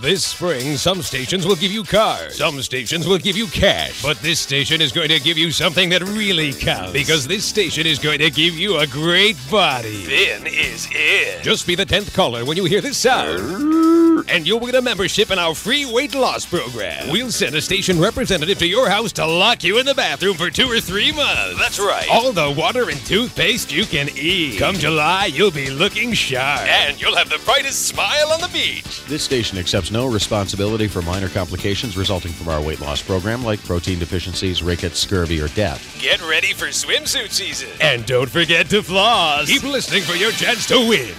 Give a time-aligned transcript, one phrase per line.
[0.00, 4.18] This spring, some stations will give you cars, some stations will give you cash, but
[4.18, 6.92] this station is going to give you something that really counts.
[6.92, 10.04] Because this station is going to give you a great body.
[10.04, 11.42] Finn is in.
[11.42, 14.03] Just be the 10th caller when you hear this sound.
[14.28, 17.10] And you'll win a membership in our free weight loss program.
[17.10, 20.50] We'll send a station representative to your house to lock you in the bathroom for
[20.50, 21.58] two or three months.
[21.58, 22.06] That's right.
[22.10, 24.58] All the water and toothpaste you can eat.
[24.58, 26.60] Come July, you'll be looking sharp.
[26.60, 29.04] And you'll have the brightest smile on the beach.
[29.06, 33.64] This station accepts no responsibility for minor complications resulting from our weight loss program, like
[33.64, 35.98] protein deficiencies, rickets, scurvy, or death.
[36.00, 37.68] Get ready for swimsuit season.
[37.80, 39.48] And don't forget to floss.
[39.48, 41.14] Keep listening for your chance to win.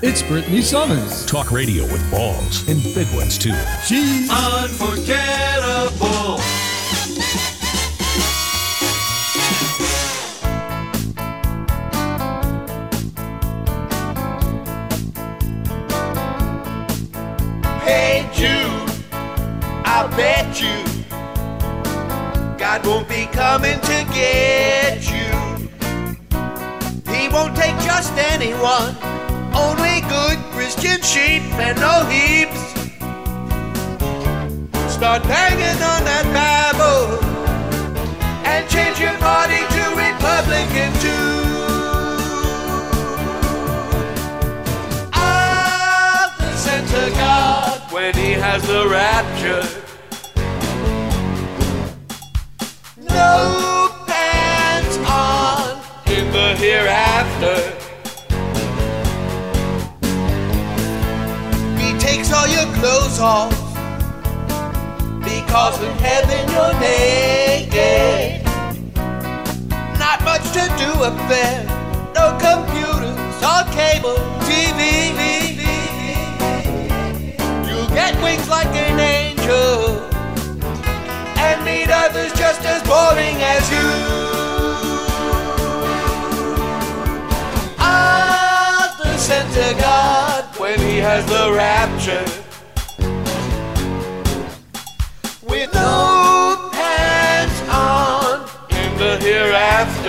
[0.00, 1.26] It's Britany Somers.
[1.26, 3.52] Talk radio with balls and big ones too.
[3.84, 6.38] She's Unforgettable.
[17.82, 19.04] Hey Jude,
[19.84, 20.84] I bet you
[22.56, 25.68] God won't be coming to get you.
[27.12, 28.94] He won't take just anyone,
[29.54, 32.62] only good Christian sheep and no heaps.
[34.92, 37.24] Start banging on that Bible
[38.44, 41.38] and change your party to Republican too.
[45.12, 49.62] I'll listen to God when He has the rapture.
[52.98, 55.78] No pants on
[56.12, 57.77] in the hereafter.
[62.80, 63.50] Clothes off
[65.24, 68.44] because in heaven you're naked.
[69.98, 71.66] Not much to do up there.
[72.14, 75.18] No computers or cable TV.
[77.66, 79.98] You'll get wings like an angel
[81.36, 83.88] and meet others just as boring as you.
[87.78, 92.47] I'll listen to God when He has the rapture.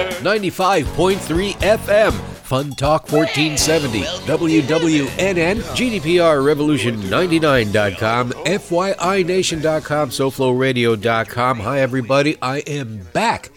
[0.08, 2.12] 95.3 FM.
[2.50, 11.60] Fun Talk 1470, WWNN, GDPR Revolution 99.com, FYINation.com, SoFloRadio.com.
[11.60, 12.38] Hi, everybody.
[12.42, 13.52] I am back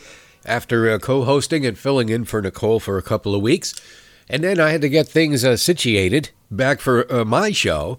[0.45, 3.75] after uh, co hosting and filling in for Nicole for a couple of weeks.
[4.29, 7.99] And then I had to get things uh, situated back for uh, my show.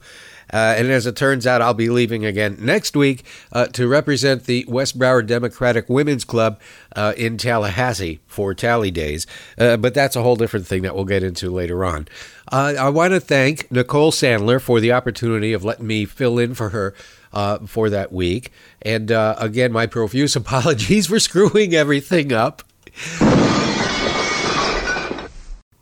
[0.54, 4.44] Uh, and as it turns out, I'll be leaving again next week uh, to represent
[4.44, 6.60] the West Broward Democratic Women's Club
[6.96, 9.26] uh, in Tallahassee for Tally Days.
[9.58, 12.08] Uh, but that's a whole different thing that we'll get into later on.
[12.52, 16.54] Uh, I want to thank Nicole Sandler for the opportunity of letting me fill in
[16.54, 16.94] for her.
[17.34, 18.52] Uh, for that week.
[18.84, 22.62] And again, my profuse apologies for screwing everything up.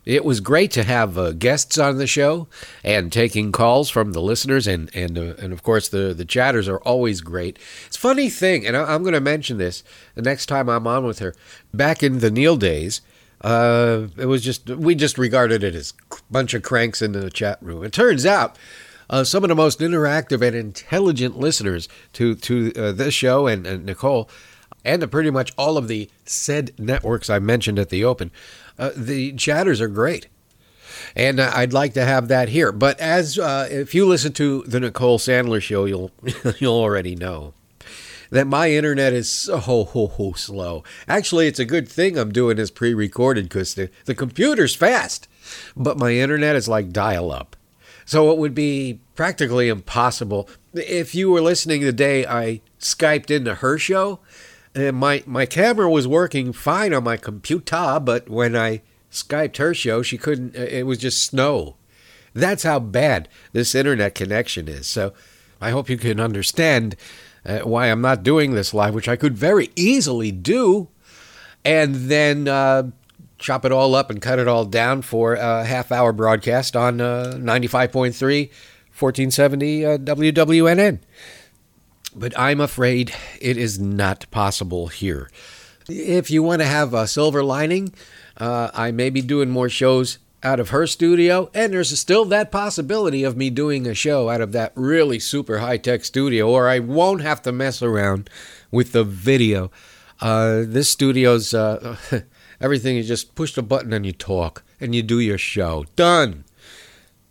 [0.04, 2.48] It was great to have uh, guests on the show
[2.82, 6.68] and taking calls from the listeners, and and uh, and of course the the chatters
[6.68, 7.56] are always great.
[7.86, 9.84] It's funny thing, and I, am going to mention this
[10.16, 11.34] the next time I'm on with her.
[11.72, 13.00] Back in the Neil days,
[13.42, 17.30] uh, it was just we just regarded it as a bunch of cranks in the
[17.30, 17.84] chat room.
[17.84, 18.56] It turns out.
[19.10, 23.66] Uh, some of the most interactive and intelligent listeners to to uh, this show and,
[23.66, 24.30] and Nicole,
[24.86, 28.30] and to pretty much all of the said networks I mentioned at the open,
[28.78, 30.28] uh, the chatters are great.
[31.14, 32.72] And uh, I'd like to have that here.
[32.72, 36.10] But as uh, if you listen to the Nicole Sandler show, you'll
[36.58, 37.54] you'll already know
[38.30, 40.84] that my internet is so ho, ho, slow.
[41.06, 45.28] Actually, it's a good thing I'm doing this pre-recorded because the, the computer's fast,
[45.76, 47.56] but my internet is like dial-up.
[48.04, 53.56] So it would be practically impossible if you were listening the day I Skyped into
[53.56, 54.18] her show
[54.74, 59.74] and my my camera was working fine on my computer, but when I skyped her
[59.74, 60.56] show, she couldn't.
[60.56, 61.76] uh, It was just snow.
[62.34, 64.86] That's how bad this internet connection is.
[64.86, 65.12] So
[65.60, 66.96] I hope you can understand
[67.44, 70.88] uh, why I'm not doing this live, which I could very easily do,
[71.64, 72.90] and then uh,
[73.38, 77.00] chop it all up and cut it all down for a half hour broadcast on
[77.02, 78.48] uh, 95.3,
[78.98, 81.00] 1470 uh, WWNN
[82.14, 85.30] but I'm afraid it is not possible here.
[85.88, 87.92] If you want to have a silver lining,
[88.36, 92.50] uh, I may be doing more shows out of her studio, and there's still that
[92.50, 96.68] possibility of me doing a show out of that really super high tech studio, or
[96.68, 98.28] I won't have to mess around
[98.70, 99.70] with the video.
[100.20, 101.96] Uh, this studio's uh,
[102.60, 102.96] everything.
[102.96, 105.84] You just push the button and you talk, and you do your show.
[105.96, 106.44] Done.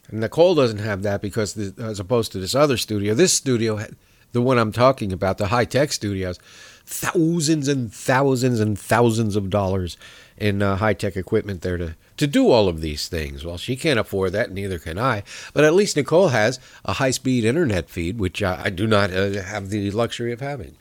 [0.10, 3.86] And Nicole doesn't have that because, the, as opposed to this other studio, this studio,
[4.31, 6.39] the one I'm talking about, the high tech studios,
[6.86, 9.98] thousands and thousands and thousands of dollars
[10.38, 13.45] in uh, high tech equipment there to, to do all of these things.
[13.45, 15.24] Well, she can't afford that, neither can I.
[15.54, 19.12] But at least Nicole has a high speed internet feed, which I, I do not
[19.12, 20.75] uh, have the luxury of having.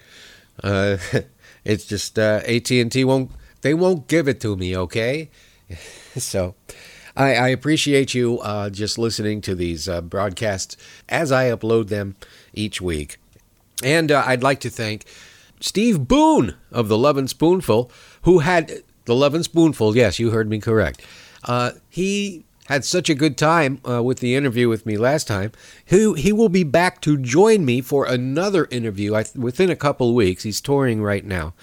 [0.62, 0.96] Uh,
[1.64, 3.30] it's just uh, AT and T won't
[3.62, 4.76] they won't give it to me.
[4.76, 5.30] Okay,
[6.16, 6.54] so
[7.16, 10.76] I, I appreciate you uh, just listening to these uh, broadcasts
[11.08, 12.16] as I upload them
[12.54, 13.18] each week,
[13.82, 15.04] and uh, I'd like to thank
[15.60, 17.90] Steve Boone of the Lovin' Spoonful,
[18.22, 19.96] who had the Lovin' Spoonful.
[19.96, 21.02] Yes, you heard me correct.
[21.44, 25.50] Uh, he had such a good time uh, with the interview with me last time.
[25.84, 30.14] He, he will be back to join me for another interview I, within a couple
[30.14, 30.44] weeks.
[30.44, 31.54] He's touring right now.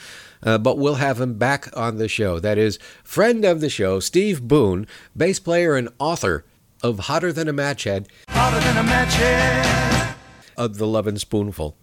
[0.44, 2.40] Uh, but we'll have him back on the show.
[2.40, 4.86] That is, friend of the show, Steve Boone,
[5.16, 6.46] bass player and author
[6.84, 10.16] of Hotter Than a Match Head, Hotter than a match head.
[10.56, 11.76] of The Lovin' Spoonful.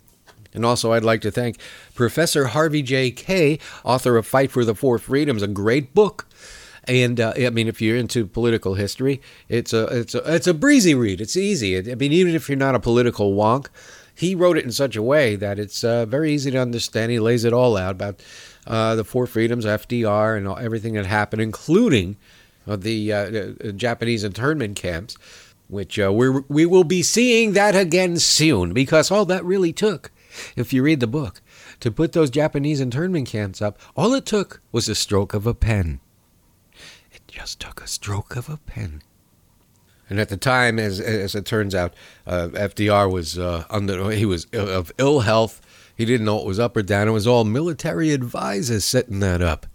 [0.55, 1.59] And also, I'd like to thank
[1.95, 3.11] Professor Harvey J.
[3.11, 6.27] Kaye, author of Fight for the Four Freedoms, a great book.
[6.87, 10.55] And uh, I mean, if you're into political history, it's a it's a it's a
[10.55, 11.21] breezy read.
[11.21, 11.79] It's easy.
[11.91, 13.69] I mean, even if you're not a political wonk,
[14.15, 17.11] he wrote it in such a way that it's uh, very easy to understand.
[17.11, 18.23] He lays it all out about
[18.67, 22.17] uh, the four freedoms, FDR, and all, everything that happened, including
[22.67, 23.17] uh, the uh,
[23.69, 25.17] uh, Japanese internment camps,
[25.69, 30.11] which uh, we we will be seeing that again soon because all that really took,
[30.57, 31.41] if you read the book,
[31.81, 35.55] to put those Japanese internment camps up, all it took was a stroke of a
[35.55, 36.01] pen.
[37.13, 39.03] It just took a stroke of a pen.
[40.09, 41.95] And at the time, as as it turns out,
[42.27, 45.61] uh, FDR was uh, under he was ill- of ill health.
[45.97, 47.09] He didn't know it was up or down.
[47.09, 49.67] It was all military advisors setting that up,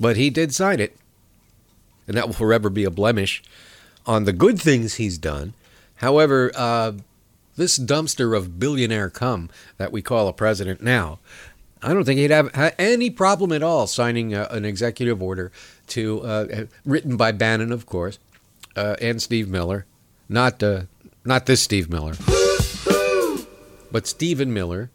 [0.00, 0.96] but he did sign it,
[2.08, 3.42] and that will forever be a blemish
[4.06, 5.54] on the good things he's done.
[5.96, 6.92] However, uh,
[7.56, 11.18] this dumpster of billionaire cum that we call a president now,
[11.82, 15.50] I don't think he'd have any problem at all signing uh, an executive order
[15.88, 18.18] to uh, written by Bannon, of course,
[18.76, 19.86] uh, and Steve Miller,
[20.28, 20.82] not uh,
[21.24, 22.14] not this Steve Miller,
[23.90, 24.90] but Stephen Miller,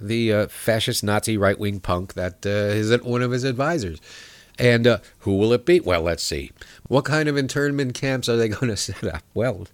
[0.00, 4.00] the uh, fascist Nazi right wing punk that uh, is one of his advisors.
[4.58, 5.80] And uh, who will it be?
[5.80, 6.50] Well, let's see.
[6.88, 9.22] What kind of internment camps are they going to set up?
[9.34, 9.66] Well,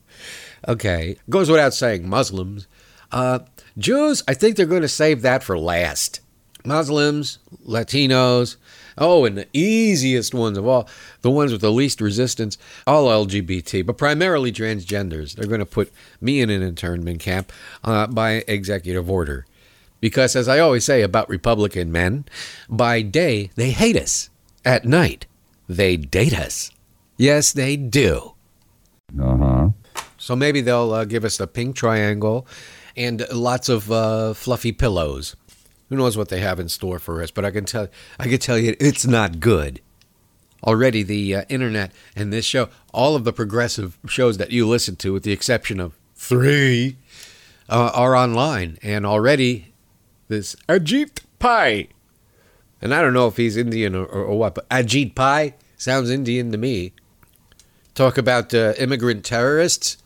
[0.67, 2.67] okay, goes without saying, Muslims.
[3.11, 3.41] Uh,
[3.79, 6.21] Jews, I think they're going to save that for last.
[6.65, 8.57] Muslims, Latinos,
[8.97, 10.89] oh, and the easiest ones of all,
[11.23, 12.57] the ones with the least resistance,
[12.87, 15.35] all LGBT, but primarily transgenders.
[15.35, 17.53] They're going to put me in an internment camp
[17.85, 19.47] uh, by executive order.
[20.01, 22.25] Because, as I always say about Republican men,
[22.69, 24.31] by day they hate us,
[24.65, 25.27] at night
[25.69, 26.71] they date us.
[27.17, 28.35] Yes, they do.
[29.21, 29.69] Uh huh.
[30.19, 32.47] So maybe they'll uh, give us a pink triangle
[32.97, 35.37] and lots of uh, fluffy pillows.
[35.89, 37.31] Who knows what they have in store for us?
[37.31, 37.89] But I can tell
[38.19, 39.81] I can tell you it's not good.
[40.65, 44.95] Already, the uh, internet and this show, all of the progressive shows that you listen
[44.97, 46.99] to, with the exception of three,
[47.69, 49.75] uh, are online, and already
[50.29, 51.89] this Ajit Pai,
[52.83, 56.11] and I don't know if he's Indian or, or, or what, but Ajit Pai sounds
[56.11, 56.93] Indian to me.
[57.95, 59.99] Talk about uh, immigrant terrorists.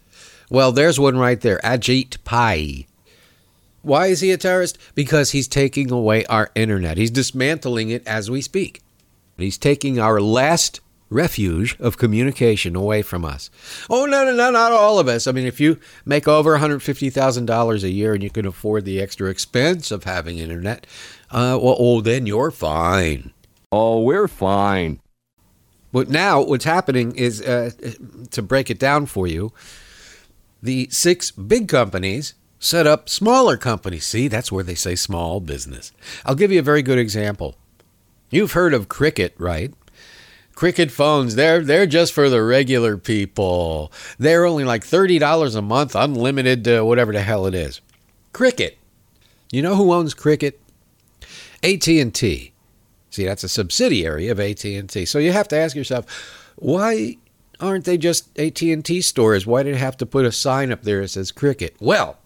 [0.50, 2.86] Well, there's one right there, Ajit Pai.
[3.82, 4.78] Why is he a terrorist?
[4.94, 6.98] Because he's taking away our internet.
[6.98, 8.82] He's dismantling it as we speak.
[9.38, 13.48] He's taking our last refuge of communication away from us.
[13.88, 15.26] Oh, no, no, no, not all of us.
[15.26, 19.30] I mean, if you make over $150,000 a year and you can afford the extra
[19.30, 20.86] expense of having internet,
[21.30, 23.32] uh, well, oh, then you're fine.
[23.72, 25.00] Oh, we're fine.
[25.92, 27.70] But now what's happening is, uh,
[28.30, 29.52] to break it down for you,
[30.62, 34.04] the six big companies set up smaller companies.
[34.06, 35.92] See, that's where they say small business.
[36.24, 37.56] I'll give you a very good example.
[38.30, 39.72] You've heard of Cricket, right?
[40.54, 43.92] Cricket phones, they're they're just for the regular people.
[44.18, 47.82] They're only like $30 a month, unlimited uh, whatever the hell it is.
[48.32, 48.78] Cricket.
[49.52, 50.58] You know who owns Cricket?
[51.62, 52.52] AT&T.
[53.10, 55.06] See, that's a subsidiary of AT&T.
[55.06, 57.16] So you have to ask yourself, why
[57.60, 59.46] aren't they just AT&T stores?
[59.46, 61.76] Why did they have to put a sign up there that says Cricket?
[61.80, 62.18] Well,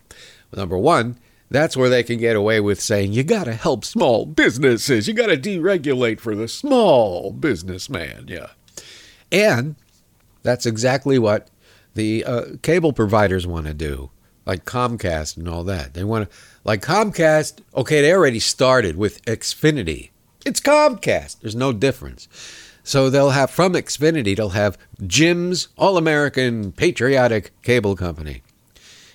[0.55, 1.19] number one,
[1.51, 5.09] that's where they can get away with saying you got to help small businesses.
[5.09, 8.27] You got to deregulate for the small businessman.
[8.29, 8.49] Yeah.
[9.33, 9.77] And
[10.43, 11.49] that's exactly what
[11.95, 14.11] the uh, cable providers want to do,
[14.47, 15.95] like Comcast and all that.
[15.95, 20.11] They want to, like Comcast, okay, they already started with Xfinity.
[20.45, 21.41] It's Comcast.
[21.41, 22.29] There's no difference.
[22.83, 28.43] So they'll have from Xfinity, they'll have Jim's All American Patriotic Cable Company.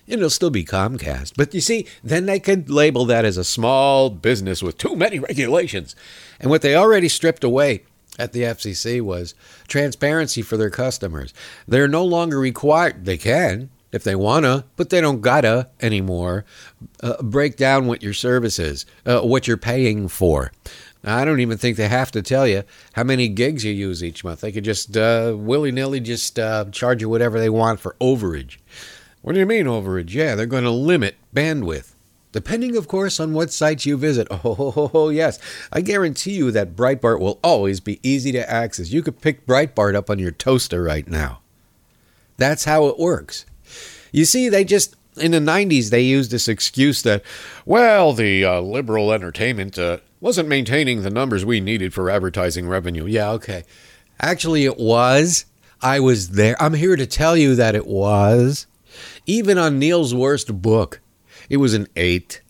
[0.08, 1.34] It'll still be Comcast.
[1.36, 5.20] But you see, then they could label that as a small business with too many
[5.20, 5.96] regulations.
[6.40, 7.84] And what they already stripped away
[8.20, 9.34] at the FCC was
[9.68, 11.34] transparency for their customers.
[11.68, 16.46] They're no longer required, they can if they wanna, but they don't gotta anymore.
[17.02, 20.52] Uh, break down what your service is, uh, what you're paying for.
[21.04, 24.24] I don't even think they have to tell you how many gigs you use each
[24.24, 24.42] month.
[24.42, 28.58] They could just uh, willy nilly just uh, charge you whatever they want for overage.
[29.22, 30.14] What do you mean overage?
[30.14, 31.94] Yeah, they're going to limit bandwidth.
[32.32, 34.28] Depending, of course, on what sites you visit.
[34.32, 35.40] Oh, oh, oh, oh, yes.
[35.72, 38.92] I guarantee you that Breitbart will always be easy to access.
[38.92, 41.40] You could pick Breitbart up on your toaster right now.
[42.38, 43.46] That's how it works.
[44.16, 47.22] You see, they just, in the 90s, they used this excuse that,
[47.66, 53.06] well, the uh, liberal entertainment uh, wasn't maintaining the numbers we needed for advertising revenue.
[53.06, 53.66] Yeah, okay.
[54.22, 55.46] Actually, it was.
[55.82, 56.56] I was there.
[56.64, 58.68] I'm here to tell you that it was.
[59.26, 61.02] Even on Neil's worst book,
[61.50, 62.42] it was an eight.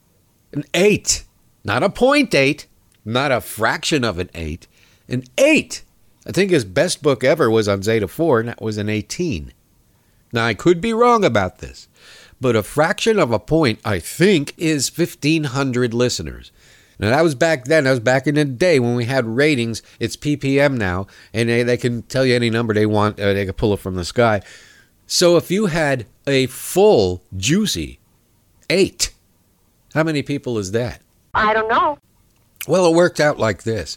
[0.54, 1.26] An eight.
[1.64, 2.68] Not a point eight,
[3.04, 4.68] not a fraction of an eight.
[5.10, 5.84] An eight.
[6.28, 9.52] I think his best book ever was on Zeta 4, and that was an 18.
[10.36, 11.88] Now, I could be wrong about this,
[12.42, 16.52] but a fraction of a point, I think, is 1,500 listeners.
[17.00, 17.86] Now, that was back then.
[17.86, 19.82] That was back in the day when we had ratings.
[19.98, 23.18] It's ppm now, and they, they can tell you any number they want.
[23.18, 24.42] Uh, they can pull it from the sky.
[25.08, 28.00] So if you had a full, juicy
[28.70, 29.14] eight,
[29.94, 31.02] how many people is that?
[31.34, 31.98] I don't know.
[32.68, 33.96] Well, it worked out like this.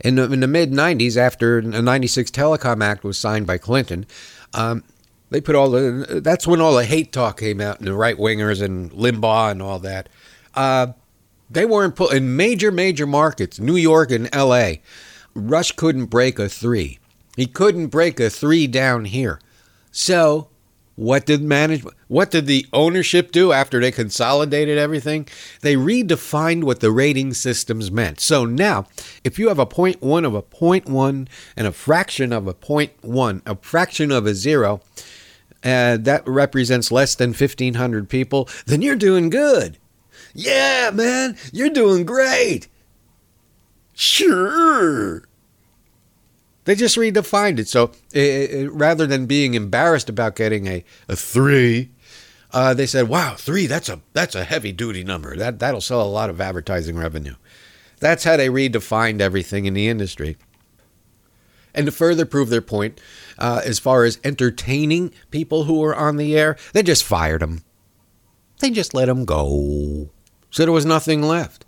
[0.00, 4.06] In the, in the mid 90s, after the 96 Telecom Act was signed by Clinton,
[4.52, 4.84] um,
[5.30, 8.16] they put all the, that's when all the hate talk came out and the right
[8.16, 10.08] wingers and Limbaugh and all that.
[10.54, 10.88] Uh,
[11.50, 14.74] they weren't put in major, major markets, New York and LA.
[15.34, 16.98] Rush couldn't break a three.
[17.36, 19.40] He couldn't break a three down here.
[19.90, 20.48] So,
[20.96, 25.28] what did management, what did the ownership do after they consolidated everything?
[25.60, 28.18] They redefined what the rating systems meant.
[28.18, 28.86] So now,
[29.22, 32.54] if you have a point one of a point one and a fraction of a
[32.54, 34.80] point one, a fraction of a zero,
[35.64, 39.78] uh, that represents less than 1,500 people, then you're doing good.
[40.34, 42.68] Yeah, man, you're doing great.
[43.94, 45.24] Sure.
[46.64, 47.66] They just redefined it.
[47.66, 51.90] So uh, rather than being embarrassed about getting a, a three,
[52.52, 53.66] uh, they said, "Wow, three.
[53.66, 55.34] That's a that's a heavy duty number.
[55.34, 57.34] That that'll sell a lot of advertising revenue."
[58.00, 60.36] That's how they redefined everything in the industry.
[61.74, 63.00] And to further prove their point,
[63.38, 67.62] uh, as far as entertaining people who were on the air, they just fired them.
[68.60, 70.10] They just let them go.
[70.50, 71.64] So there was nothing left.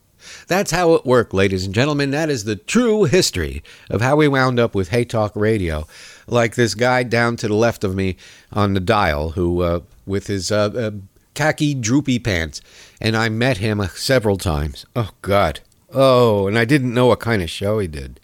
[0.49, 2.11] That's how it worked, ladies and gentlemen.
[2.11, 5.87] That is the true history of how we wound up with Hey Talk Radio.
[6.27, 8.17] Like this guy down to the left of me
[8.53, 10.91] on the dial, who, uh, with his uh, uh,
[11.35, 12.61] khaki droopy pants,
[13.01, 14.85] and I met him several times.
[14.95, 15.61] Oh, God.
[15.93, 18.21] Oh, and I didn't know what kind of show he did.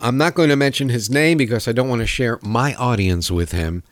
[0.00, 3.30] I'm not going to mention his name because I don't want to share my audience
[3.30, 3.82] with him.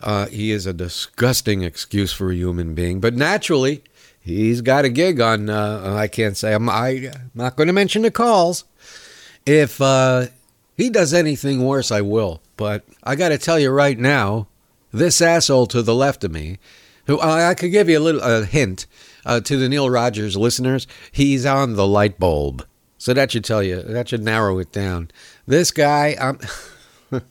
[0.00, 3.82] Uh, he is a disgusting excuse for a human being, but naturally,
[4.20, 5.48] he's got a gig on.
[5.48, 8.64] Uh, I can't say I'm, I, am not going to mention the calls.
[9.46, 10.26] If uh,
[10.76, 12.42] he does anything worse, I will.
[12.56, 14.48] But I got to tell you right now,
[14.92, 16.58] this asshole to the left of me,
[17.06, 18.86] who I, I could give you a little a hint
[19.24, 22.66] uh, to the Neil Rogers listeners, he's on the light bulb.
[22.98, 23.82] So that should tell you.
[23.82, 25.10] That should narrow it down.
[25.46, 26.40] This guy, um,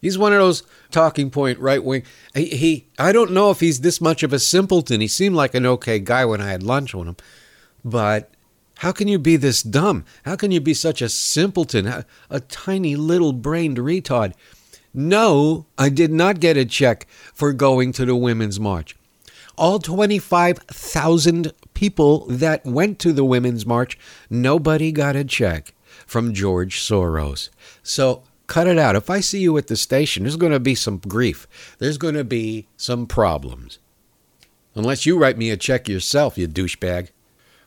[0.00, 2.04] he's one of those talking point right wing.
[2.34, 5.00] He, he, I don't know if he's this much of a simpleton.
[5.00, 7.16] He seemed like an okay guy when I had lunch with him,
[7.84, 8.30] but
[8.78, 10.04] how can you be this dumb?
[10.24, 14.32] How can you be such a simpleton, a, a tiny little brained retard?
[14.94, 18.96] No, I did not get a check for going to the Women's March.
[19.58, 23.98] All 25,000 people that went to the Women's March,
[24.30, 25.74] nobody got a check
[26.06, 27.50] from George Soros.
[27.82, 28.96] So cut it out.
[28.96, 31.46] If I see you at the station, there's going to be some grief.
[31.78, 33.78] There's going to be some problems.
[34.74, 37.08] Unless you write me a check yourself, you douchebag.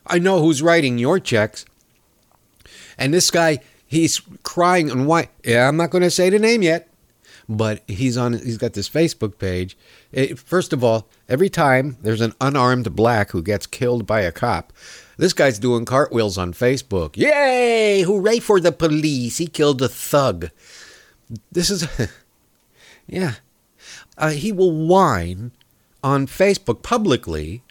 [0.06, 1.64] I know who's writing your checks.
[2.96, 5.28] And this guy, he's crying and why?
[5.44, 6.88] Yeah, I'm not going to say the name yet,
[7.48, 8.34] but he's on.
[8.34, 9.76] He's got this Facebook page.
[10.12, 14.32] It, first of all, every time there's an unarmed black who gets killed by a
[14.32, 14.72] cop,
[15.20, 17.14] this guy's doing cartwheels on Facebook.
[17.14, 18.00] Yay!
[18.02, 19.36] Hooray for the police!
[19.36, 20.48] He killed a thug.
[21.52, 21.86] This is,
[23.06, 23.34] yeah.
[24.16, 25.52] Uh, he will whine
[26.02, 27.62] on Facebook publicly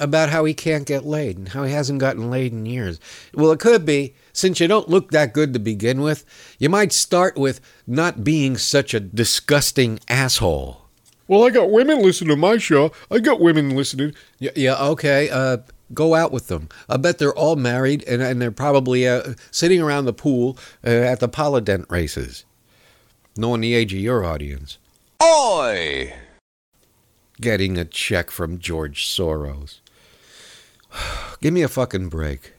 [0.00, 2.98] about how he can't get laid and how he hasn't gotten laid in years.
[3.34, 6.24] Well, it could be since you don't look that good to begin with,
[6.58, 10.88] you might start with not being such a disgusting asshole.
[11.28, 12.90] Well, I got women listening to my show.
[13.12, 14.14] I got women listening.
[14.40, 15.30] Yeah, yeah okay.
[15.30, 15.58] Uh,
[15.94, 16.68] go out with them.
[16.88, 20.90] I bet they're all married and, and they're probably uh, sitting around the pool uh,
[20.90, 22.44] at the Polident races,
[23.36, 24.78] knowing the age of your audience.
[25.22, 26.14] Oi!
[27.40, 29.80] Getting a check from George Soros.
[31.40, 32.52] Give me a fucking break.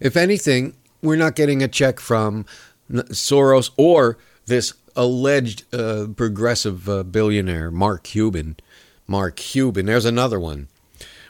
[0.00, 2.44] If anything, we're not getting a check from
[2.90, 8.56] Soros or this alleged uh, progressive uh, billionaire, Mark Cuban.
[9.06, 10.68] Mark Cuban, there's another one.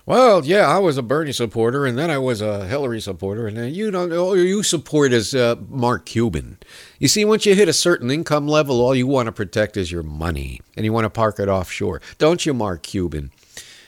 [0.07, 3.57] Well, yeah, I was a Bernie supporter, and then I was a Hillary supporter, and
[3.57, 6.59] then you don't know you support as uh, Mark Cuban.
[7.01, 9.91] You see, once you hit a certain income level, all you want to protect is
[9.91, 13.33] your money, and you want to park it offshore, don't you, Mark Cuban?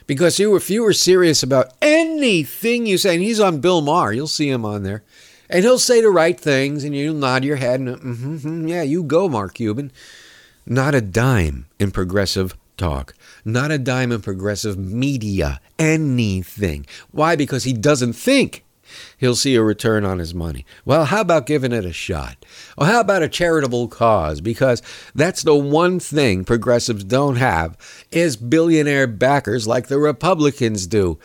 [0.09, 4.13] Because you, if you were serious about anything you say, and he's on Bill Maher,
[4.13, 5.05] you'll see him on there,
[5.49, 8.83] and he'll say the right things, and you'll nod your head, and mm-hmm, mm-hmm, yeah,
[8.83, 9.93] you go, Mark Cuban.
[10.67, 13.15] Not a dime in progressive talk,
[13.53, 16.87] not a dime in progressive media, anything.
[17.11, 17.37] Why?
[17.37, 18.65] Because he doesn't think
[19.19, 20.65] he'll see a return on his money.
[20.85, 22.45] Well, how about giving it a shot?
[22.77, 24.41] Or how about a charitable cause?
[24.41, 24.83] Because
[25.15, 27.77] that's the one thing progressives don't have
[28.11, 31.19] is billionaire backers like the Republicans do.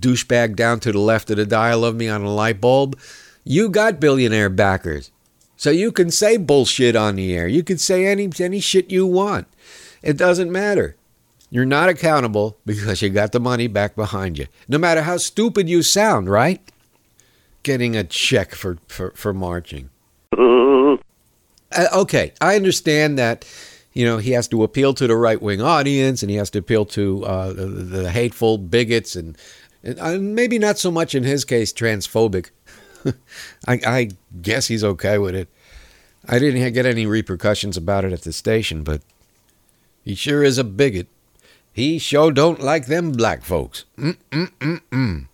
[0.00, 2.98] Douchebag down to the left of the dial of me on a light bulb.
[3.44, 5.10] You got billionaire backers.
[5.56, 7.48] So you can say bullshit on the air.
[7.48, 9.46] You can say any any shit you want.
[10.02, 10.96] It doesn't matter.
[11.50, 14.46] You're not accountable because you got the money back behind you.
[14.68, 16.60] No matter how stupid you sound, right?
[17.62, 19.90] Getting a check for, for, for marching.
[21.72, 23.44] Uh, okay, I understand that,
[23.92, 26.60] you know, he has to appeal to the right wing audience and he has to
[26.60, 29.36] appeal to uh, the, the hateful bigots and,
[29.82, 32.50] and uh, maybe not so much in his case transphobic.
[33.66, 34.10] I, I
[34.40, 35.48] guess he's okay with it.
[36.28, 39.02] I didn't get any repercussions about it at the station, but
[40.04, 41.08] he sure is a bigot.
[41.76, 43.84] He sure don't like them black folks.
[43.98, 45.26] Mm-mm-mm-mm.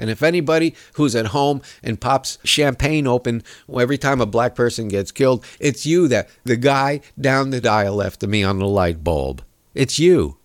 [0.00, 4.86] And if anybody who's at home and pops champagne open every time a black person
[4.86, 8.68] gets killed, it's you that the guy down the dial left of me on the
[8.68, 9.42] light bulb.
[9.74, 10.36] It's you.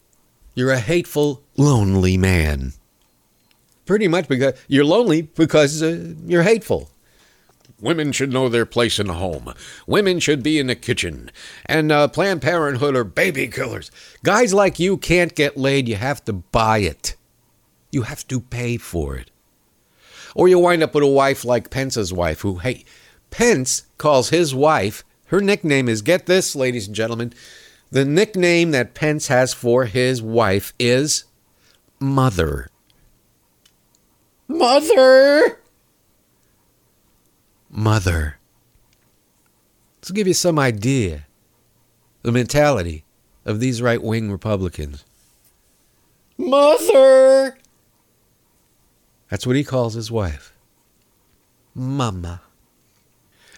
[0.55, 2.73] You're a hateful, lonely man.
[3.85, 6.89] Pretty much because you're lonely because uh, you're hateful.
[7.83, 9.53] Women should know their place in the home.
[9.85, 11.29] Women should be in the kitchen.
[11.65, 13.91] And uh, Planned Parenthood are baby killers.
[14.23, 15.89] Guys like you can't get laid.
[15.89, 17.17] You have to buy it.
[17.91, 19.31] You have to pay for it.
[20.33, 22.85] Or you wind up with a wife like Pence's wife, who, hey,
[23.29, 27.33] Pence calls his wife, her nickname is, get this, ladies and gentlemen,
[27.91, 31.25] the nickname that Pence has for his wife is
[31.99, 32.69] Mother.
[34.47, 35.59] Mother!
[37.75, 38.37] Mother.
[39.97, 41.25] Let's give you some idea
[42.21, 43.03] the mentality
[43.45, 45.03] of these right wing Republicans.
[46.37, 47.57] Mother!
[49.29, 50.53] That's what he calls his wife.
[51.73, 52.41] Mama.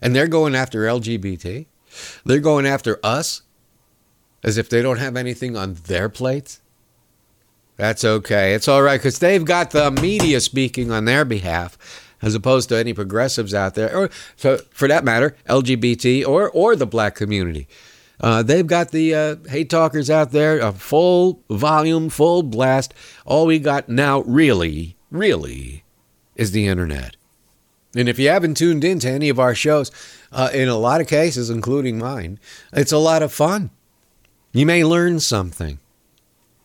[0.01, 1.65] And they're going after LGBT.
[2.23, 3.41] They're going after us
[4.43, 6.61] as if they don't have anything on their plates.
[7.75, 8.53] That's okay.
[8.53, 12.77] It's all right because they've got the media speaking on their behalf as opposed to
[12.77, 17.67] any progressives out there, or so for that matter, LGBT or or the black community.
[18.19, 22.93] Uh, they've got the uh, hate talkers out there, a full volume, full blast.
[23.25, 25.83] All we got now, really, really,
[26.35, 27.17] is the internet.
[27.95, 29.91] And if you haven't tuned in to any of our shows,
[30.31, 32.39] uh, in a lot of cases, including mine,
[32.73, 33.69] it's a lot of fun.
[34.51, 35.79] You may learn something.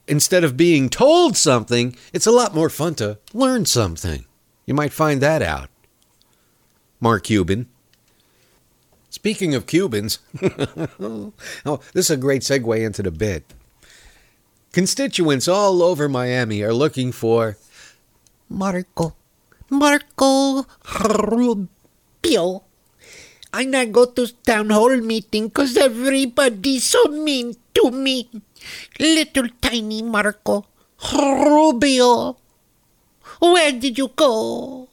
[0.06, 4.24] Instead of being told something, it's a lot more fun to learn something.
[4.70, 5.66] You might find that out.
[7.02, 7.66] Mark Cuban.
[9.10, 10.22] Speaking of Cubans,
[11.66, 13.42] oh, this is a great segue into the bit.
[14.70, 17.58] Constituents all over Miami are looking for
[18.48, 19.16] Marco,
[19.70, 20.62] Marco
[21.02, 22.62] Rubio.
[23.52, 28.30] I not go to town hall meeting cause everybody's so mean to me.
[29.00, 30.64] Little tiny Marco
[31.12, 32.36] Rubio.
[33.40, 34.88] Where did you go?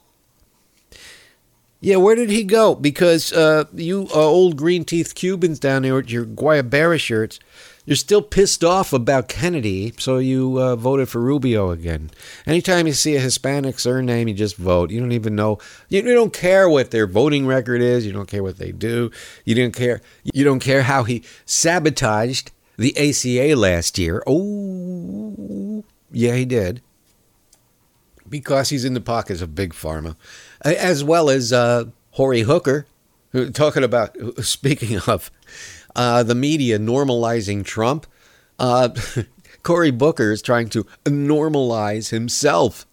[1.79, 2.73] Yeah, where did he go?
[2.73, 7.39] Because uh, you uh, old green teeth Cubans down there with your Guayabera shirts,
[7.86, 12.10] you're still pissed off about Kennedy, so you uh, voted for Rubio again.
[12.45, 14.91] Anytime you see a Hispanic surname, you just vote.
[14.91, 15.60] You don't even know.
[15.88, 18.05] You, you don't care what their voting record is.
[18.05, 19.12] You don't care what they do.
[19.45, 20.01] You didn't care.
[20.23, 24.23] You don't care how he sabotaged the ACA last year.
[24.27, 26.81] Oh, yeah, he did.
[28.29, 30.15] Because he's in the pockets of big pharma,
[30.61, 32.85] as well as uh, Horry Hooker,
[33.31, 34.15] who- talking about.
[34.43, 35.31] Speaking of
[35.95, 38.07] uh, the media normalizing Trump,
[38.59, 38.89] uh,
[39.63, 42.85] Cory Booker is trying to normalize himself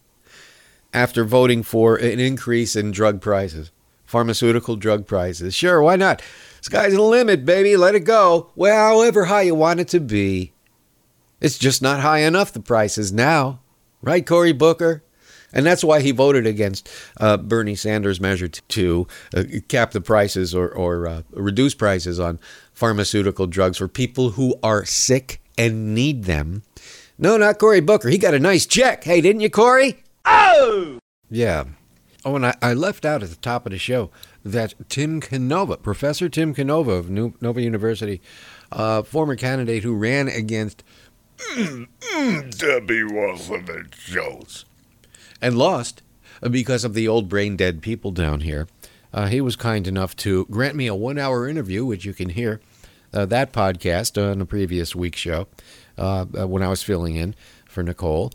[0.92, 3.70] after voting for an increase in drug prices,
[4.04, 5.54] pharmaceutical drug prices.
[5.54, 6.22] Sure, why not?
[6.60, 7.76] Sky's the limit, baby.
[7.76, 8.50] Let it go.
[8.56, 10.52] Well, however high you want it to be.
[11.40, 13.60] It's just not high enough, the prices now.
[14.00, 15.02] Right, Cory Booker?
[15.54, 16.88] And that's why he voted against
[17.18, 22.20] uh, Bernie Sanders' measure to, to uh, cap the prices or, or uh, reduce prices
[22.20, 22.38] on
[22.74, 26.64] pharmaceutical drugs for people who are sick and need them.
[27.16, 28.08] No, not Cory Booker.
[28.08, 29.04] He got a nice check.
[29.04, 30.02] Hey, didn't you, Cory?
[30.24, 30.98] Oh!
[31.30, 31.64] Yeah.
[32.24, 34.10] Oh, and I, I left out at the top of the show
[34.44, 38.20] that Tim Canova, Professor Tim Canova of New, Nova University,
[38.72, 40.82] uh, former candidate who ran against
[41.56, 44.64] Debbie Wasserman Jones.
[45.40, 46.02] And lost
[46.42, 48.66] uh, because of the old brain dead people down here.
[49.12, 52.30] Uh, he was kind enough to grant me a one hour interview, which you can
[52.30, 52.60] hear
[53.12, 55.46] uh, that podcast on a previous week's show
[55.96, 58.32] uh, uh, when I was filling in for Nicole.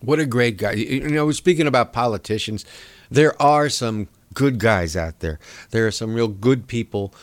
[0.00, 0.72] What a great guy.
[0.72, 2.64] You know, speaking about politicians,
[3.10, 5.38] there are some good guys out there.
[5.70, 7.14] There are some real good people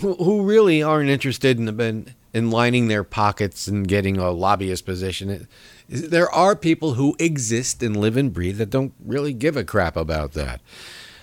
[0.00, 4.84] who, who really aren't interested in, in in lining their pockets and getting a lobbyist
[4.84, 5.30] position.
[5.30, 5.46] It-
[5.90, 9.96] there are people who exist and live and breathe that don't really give a crap
[9.96, 10.60] about that.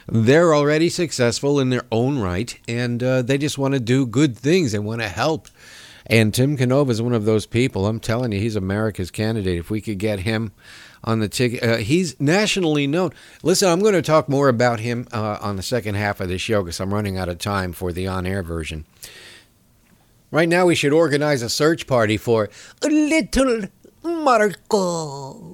[0.08, 4.38] They're already successful in their own right, and uh, they just want to do good
[4.38, 5.48] things and want to help.
[6.06, 7.88] And Tim Canova is one of those people.
[7.88, 9.58] I'm telling you, he's America's candidate.
[9.58, 10.52] If we could get him
[11.04, 13.12] on the ticket, uh, he's nationally known.
[13.44, 16.38] Listen, I'm going to talk more about him uh, on the second half of the
[16.38, 18.86] show because I'm running out of time for the on-air version.
[20.30, 22.50] Right now, we should organize a search party for
[22.82, 23.64] a little
[24.08, 25.54] Marco.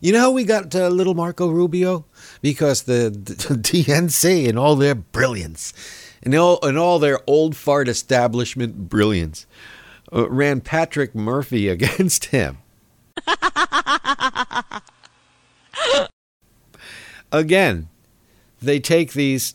[0.00, 2.04] You know how we got uh, little Marco Rubio?
[2.40, 5.72] Because the, the DNC and all their brilliance
[6.22, 9.46] and all, and all their old fart establishment brilliance
[10.12, 12.58] uh, ran Patrick Murphy against him.
[17.32, 17.88] Again,
[18.62, 19.54] they take these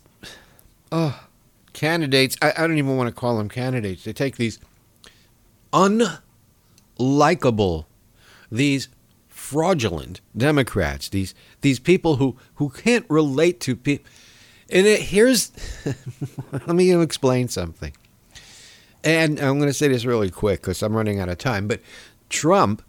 [0.91, 1.23] oh,
[1.73, 2.37] candidates.
[2.41, 4.03] I, I don't even want to call them candidates.
[4.03, 4.59] They take these
[6.99, 7.85] unlikable,
[8.51, 8.89] these
[9.27, 14.09] fraudulent Democrats, these these people who who can't relate to people.
[14.71, 15.51] And it, here's,
[16.53, 17.91] let me explain something.
[19.03, 21.67] And I'm going to say this really quick because I'm running out of time.
[21.67, 21.81] But
[22.29, 22.81] Trump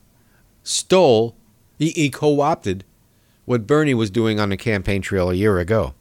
[0.62, 1.34] stole,
[1.78, 2.84] he, he co-opted
[3.44, 5.94] what Bernie was doing on the campaign trail a year ago.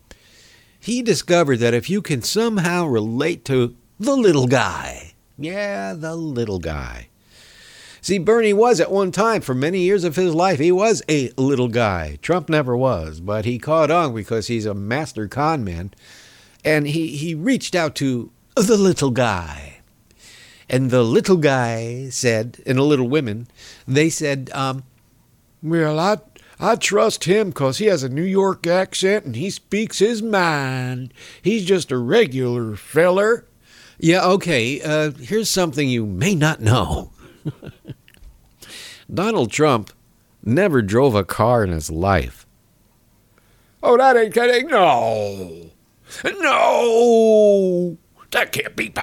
[0.79, 6.59] He discovered that if you can somehow relate to the little guy, yeah, the little
[6.59, 7.07] guy.
[8.03, 11.29] See, Bernie was at one time, for many years of his life, he was a
[11.37, 12.17] little guy.
[12.23, 15.93] Trump never was, but he caught on because he's a master con man.
[16.65, 19.81] And he, he reached out to the little guy.
[20.67, 23.47] And the little guy said, and the little women,
[23.87, 24.83] they said, um,
[25.61, 26.17] Well, I,
[26.59, 31.13] I trust him because he has a New York accent and he speaks his mind.
[31.43, 33.45] He's just a regular feller.
[33.99, 34.81] Yeah, okay.
[34.81, 37.10] Uh, here's something you may not know
[39.13, 39.91] Donald Trump
[40.43, 42.45] never drove a car in his life.
[43.83, 44.67] Oh, that ain't kidding.
[44.67, 45.71] No.
[46.23, 47.97] No.
[48.31, 48.93] That can't be.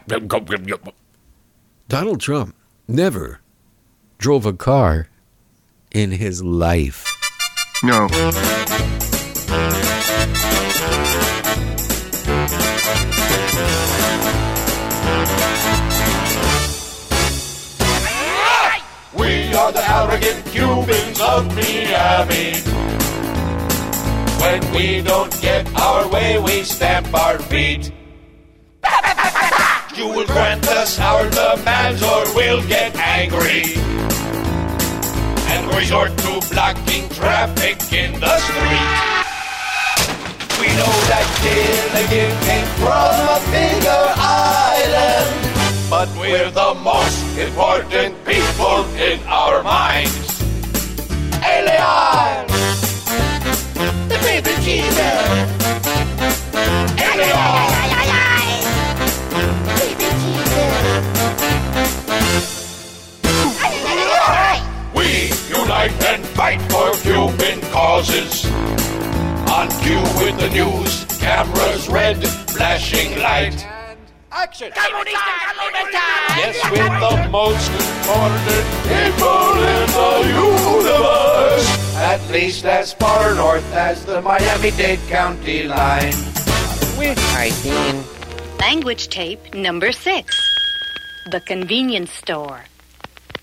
[1.88, 2.54] Donald Trump
[2.86, 3.40] never
[4.18, 5.08] drove a car
[5.92, 7.04] in his life.
[7.82, 8.08] No.
[20.24, 22.54] Are Cubans of Miami.
[24.40, 27.92] When we don't get our way, we stamp our feet.
[29.96, 33.74] You will grant us our demands or we'll get angry.
[35.52, 39.18] And resort to blocking traffic in the street.
[40.60, 45.47] We know that Gilligan came from a bigger island.
[45.90, 50.42] But we're the most important people in our minds.
[51.42, 52.46] Alien!
[54.08, 54.98] The baby Jesus!
[57.00, 57.78] Alien!
[64.94, 68.44] We unite and fight for Cuban causes.
[69.48, 73.77] On cue with the news, cameras red, flashing light.
[74.38, 74.70] Action!
[74.76, 80.12] Yes, with the most important people in the
[80.46, 81.66] universe.
[81.96, 86.14] At least as far north as the Miami-Dade County line.
[88.60, 90.38] Language tape number six.
[91.32, 92.60] The convenience store.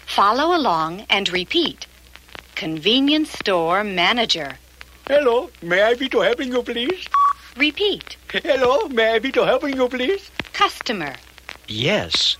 [0.05, 1.87] Follow along and repeat.
[2.55, 4.57] Convenience store manager.
[5.09, 7.05] Hello, may I be to helping you, please?
[7.57, 8.15] Repeat.
[8.31, 10.31] Hello, may I be to helping you, please?
[10.55, 11.13] Customer.
[11.67, 12.37] Yes,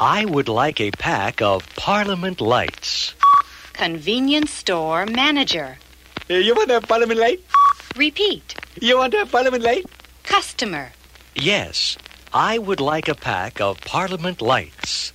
[0.00, 3.14] I would like a pack of Parliament lights.
[3.74, 5.76] Convenience store manager.
[6.30, 7.40] Uh, you want a Parliament light?
[7.96, 8.54] Repeat.
[8.80, 9.84] You want a Parliament light?
[10.22, 10.92] Customer.
[11.34, 11.98] Yes,
[12.32, 15.12] I would like a pack of Parliament lights.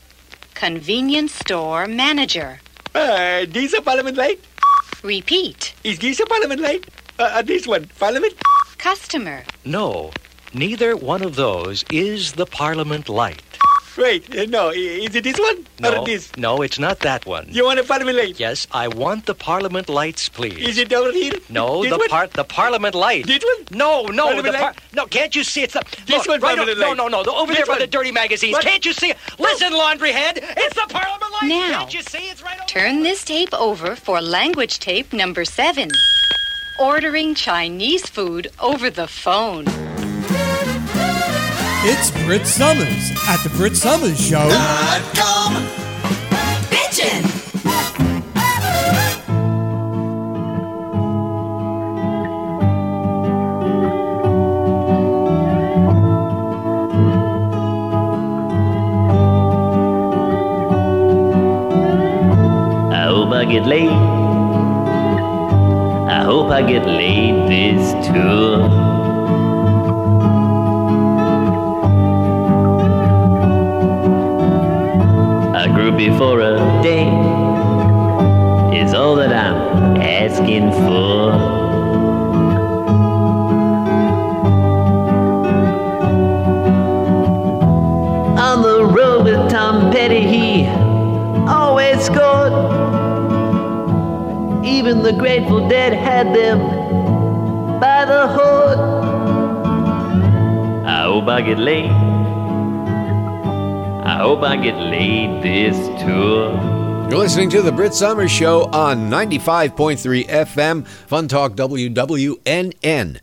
[0.54, 2.60] Convenience store manager.
[2.94, 4.40] Uh, this a Parliament light?
[5.02, 5.74] Repeat.
[5.84, 6.86] Is this a Parliament light?
[7.18, 8.36] Uh, uh, this one, Parliament?
[8.78, 9.44] Customer.
[9.66, 10.12] No,
[10.56, 13.42] neither one of those is the Parliament light.
[13.98, 15.66] Wait, uh, no, is it this one?
[15.80, 16.30] No, Or this?
[16.36, 17.48] no, it's not that one.
[17.50, 18.38] You want a Parliament light?
[18.38, 20.58] Yes, I want the Parliament lights, please.
[20.68, 21.32] Is it over here?
[21.48, 22.10] No, this the one?
[22.10, 23.26] part, the Parliament light.
[23.26, 23.68] This one?
[23.72, 25.06] No, no, Parliament the par- no.
[25.06, 26.98] Can't you see it's the This look, one, right Parliament o- light.
[26.98, 27.38] No, no, no.
[27.38, 28.52] Over This there by the dirty magazines.
[28.52, 28.64] What?
[28.66, 29.18] Can't you see it?
[29.40, 31.48] Listen, laundry head, it's the Parliament light.
[31.48, 31.80] Now.
[31.80, 35.90] Can't you see it's right over Turn this tape over for language tape number seven.
[36.82, 39.64] Ordering Chinese food over the phone.
[41.88, 44.40] It's Brit Somers at the Brit Somers Show.
[44.40, 44.50] I
[63.06, 63.90] hope I get laid.
[66.10, 68.85] I hope I get laid this tour.
[75.86, 77.06] Groupie for a day
[78.76, 81.32] is all that I'm asking for.
[88.42, 90.66] On the road with Tom Petty, he
[91.48, 92.54] always scored.
[94.66, 96.62] Even the Grateful Dead had them
[97.80, 98.80] by the hood.
[100.84, 101.92] I hope I get laid.
[104.06, 104.75] I hope I get
[105.06, 106.52] laid this tour.
[107.10, 113.20] You're listening to the Brit Somers Show on 95.3 FM, Fun Talk WWNN.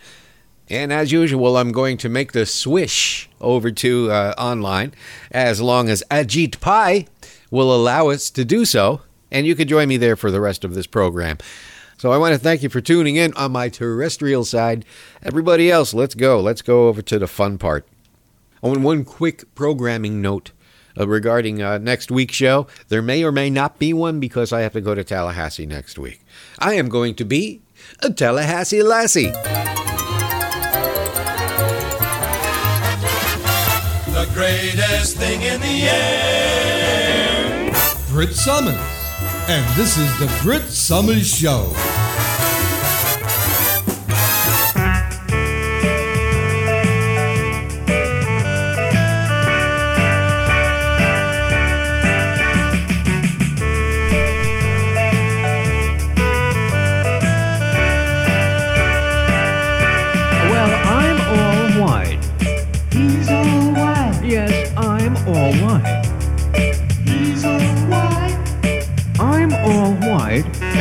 [0.69, 4.95] And as usual, I'm going to make the swish over to uh, online
[5.33, 7.09] as long as Ajit Pai
[7.51, 9.01] will allow us to do so.
[9.33, 11.39] And you can join me there for the rest of this program.
[11.99, 14.85] So I want to thank you for tuning in on my terrestrial side.
[15.21, 16.41] Everybody else, let's go.
[16.41, 17.89] Let's go over to the fun part.
[18.63, 20.53] Oh, and one quick programming note
[20.99, 22.67] uh, regarding uh, next week's show.
[22.89, 25.99] There may or may not be one because I have to go to Tallahassee next
[25.99, 26.25] week.
[26.59, 27.63] I am going to be
[28.01, 29.33] a Tallahassee lassie.
[34.13, 37.73] The greatest thing in the air.
[38.11, 38.77] Brit Somers.
[39.49, 41.73] And this is the Brit Somers Show.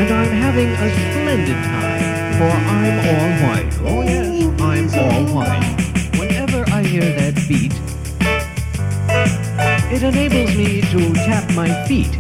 [0.02, 3.72] And I'm having a splendid time, for I'm all white.
[3.86, 4.26] Oh, yes,
[4.60, 6.18] I'm all white.
[6.18, 7.74] Whenever I hear that beat,
[9.94, 12.18] it enables me to tap my feet.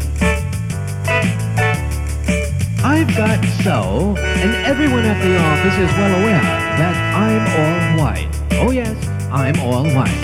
[2.83, 6.41] I've got so, and everyone at the office is well aware
[6.77, 8.29] that I'm all white.
[8.61, 8.95] Oh yes,
[9.31, 10.21] I'm all white.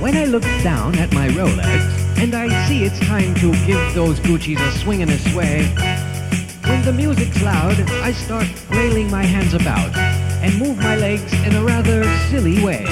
[0.00, 4.20] When I look down at my Rolex, and I see it's time to give those
[4.20, 5.64] Gucci's a swing and a sway,
[6.66, 9.92] when the music's loud, I start flailing my hands about
[10.40, 12.84] and move my legs in a rather silly way.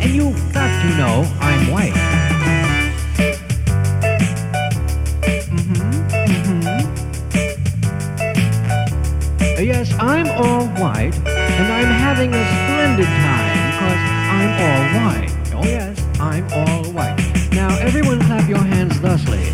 [0.00, 1.94] And you've got to know I'm white.
[9.56, 14.02] Uh, Yes, I'm all white, and I'm having a splendid time because
[14.36, 15.30] I'm all white.
[15.54, 17.15] Oh yes, I'm all white.
[17.86, 19.46] Now everyone clap your hands thusly.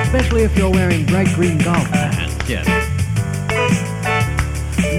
[0.00, 2.66] Especially if you're wearing bright green golf pants, yes.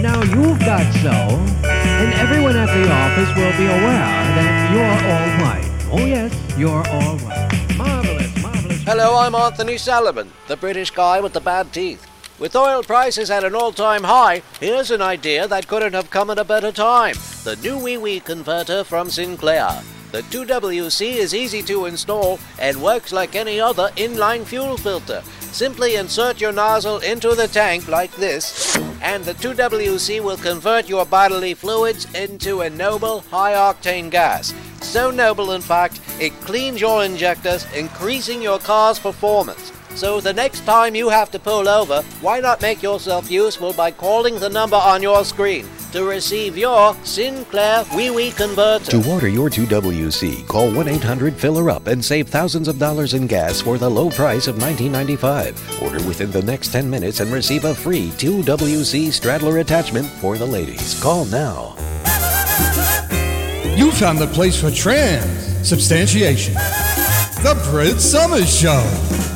[0.03, 4.05] Now you've got so, and everyone at the office will be aware
[4.37, 5.65] that you're all white.
[5.91, 7.75] Oh yes, you're all white.
[7.75, 8.83] Marvelous, marvelous.
[8.83, 12.05] Hello, I'm Anthony Salomon, the British guy with the bad teeth.
[12.37, 16.37] With oil prices at an all-time high, here's an idea that couldn't have come at
[16.37, 17.15] a better time.
[17.43, 19.81] The new Wee Wee converter from Sinclair.
[20.11, 25.21] The 2WC is easy to install and works like any other inline fuel filter.
[25.51, 31.05] Simply insert your nozzle into the tank like this, and the 2WC will convert your
[31.05, 34.53] bodily fluids into a noble, high-octane gas.
[34.81, 39.73] So noble, in fact, it cleans your injectors, increasing your car's performance.
[39.97, 43.89] So the next time you have to pull over, why not make yourself useful by
[43.89, 48.91] calling the number on your screen to receive your Sinclair Wee Wee converter?
[48.91, 53.25] To order your 2WC, call 1 800 Filler Up and save thousands of dollars in
[53.25, 55.81] gas for the low price of $19.95.
[55.81, 60.45] Order within the next 10 minutes and receive a free 2WC straddler attachment for the
[60.45, 61.01] ladies.
[61.01, 61.73] Call now.
[63.75, 66.53] You found the place for trans substantiation.
[66.53, 69.26] The Brit Somers Show.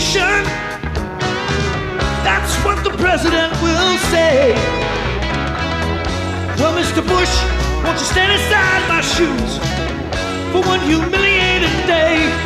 [0.00, 0.44] Situation.
[2.24, 4.54] That's what the president will say.
[6.58, 7.06] Well, Mr.
[7.06, 7.32] Bush,
[7.84, 9.58] won't you stand aside my shoes
[10.52, 12.43] for one humiliating day?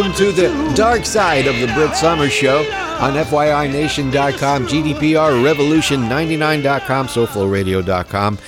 [0.00, 2.60] Welcome to the dark side of the Brit Summer Show
[3.00, 8.38] on FYINation.com, GDPR Revolution99.com, SoFloRadio.com.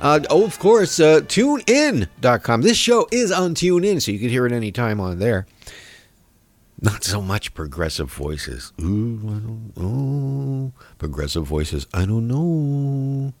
[0.00, 2.62] Uh, oh, of course, uh, TuneIn.com.
[2.62, 5.46] This show is on TuneIn, so you can hear it anytime on there.
[6.82, 8.72] Not so much progressive voices.
[8.82, 10.72] Ooh, I don't know.
[10.98, 11.86] Progressive voices.
[11.94, 13.32] I don't know.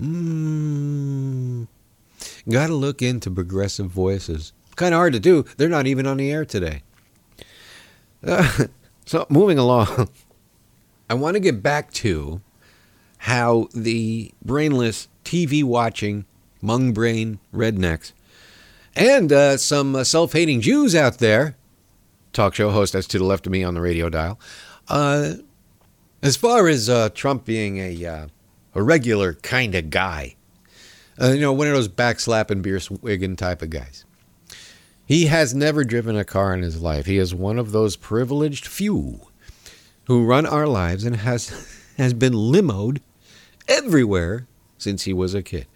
[0.00, 1.68] Mm.
[2.48, 4.52] Got to look into progressive voices.
[4.80, 5.44] Kind of hard to do.
[5.58, 6.80] They're not even on the air today.
[8.26, 8.64] Uh,
[9.04, 10.08] so, moving along,
[11.10, 12.40] I want to get back to
[13.18, 16.24] how the brainless TV watching,
[16.62, 18.12] mung brain rednecks,
[18.96, 21.58] and uh, some uh, self hating Jews out there,
[22.32, 24.40] talk show host that's to the left of me on the radio dial,
[24.88, 25.34] uh,
[26.22, 28.26] as far as uh, Trump being a, uh,
[28.74, 30.36] a regular kind of guy,
[31.20, 34.06] you know, one of those backslapping beer swigging type of guys.
[35.10, 37.06] He has never driven a car in his life.
[37.06, 39.22] He is one of those privileged few
[40.04, 41.48] who run our lives and has
[41.96, 43.00] has been limoed
[43.66, 44.46] everywhere
[44.78, 45.66] since he was a kid.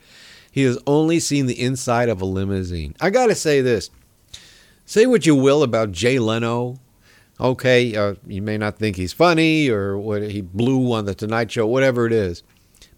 [0.52, 2.94] He has only seen the inside of a limousine.
[3.00, 3.90] I got to say this.
[4.86, 6.78] Say what you will about Jay Leno.
[7.40, 11.50] Okay, uh, you may not think he's funny or what he blew on the Tonight
[11.50, 12.44] Show, whatever it is.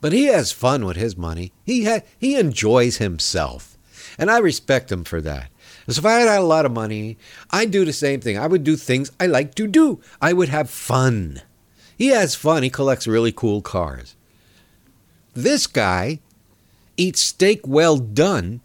[0.03, 1.55] But he has fun with his money.
[1.65, 3.79] He ha- he enjoys himself.
[4.19, 5.49] And I respect him for that.
[5.89, 7.17] So if I had a lot of money,
[7.51, 8.37] I'd do the same thing.
[8.39, 10.01] I would do things I like to do.
[10.21, 11.43] I would have fun.
[11.97, 12.63] He has fun.
[12.63, 14.17] He collects really cool cars.
[15.35, 16.21] This guy
[16.97, 18.61] eats steak well done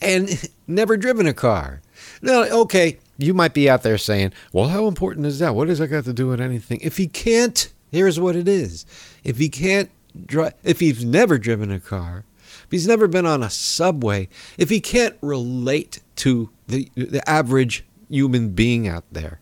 [0.00, 1.80] and never driven a car.
[2.22, 5.54] Now, okay, you might be out there saying, well, how important is that?
[5.54, 6.80] What does that got to do with anything?
[6.82, 8.86] If he can't, here's what it is.
[9.24, 9.90] If he can't
[10.26, 12.24] drive, if he's never driven a car,
[12.64, 17.84] if he's never been on a subway, if he can't relate to the, the average
[18.08, 19.40] human being out there,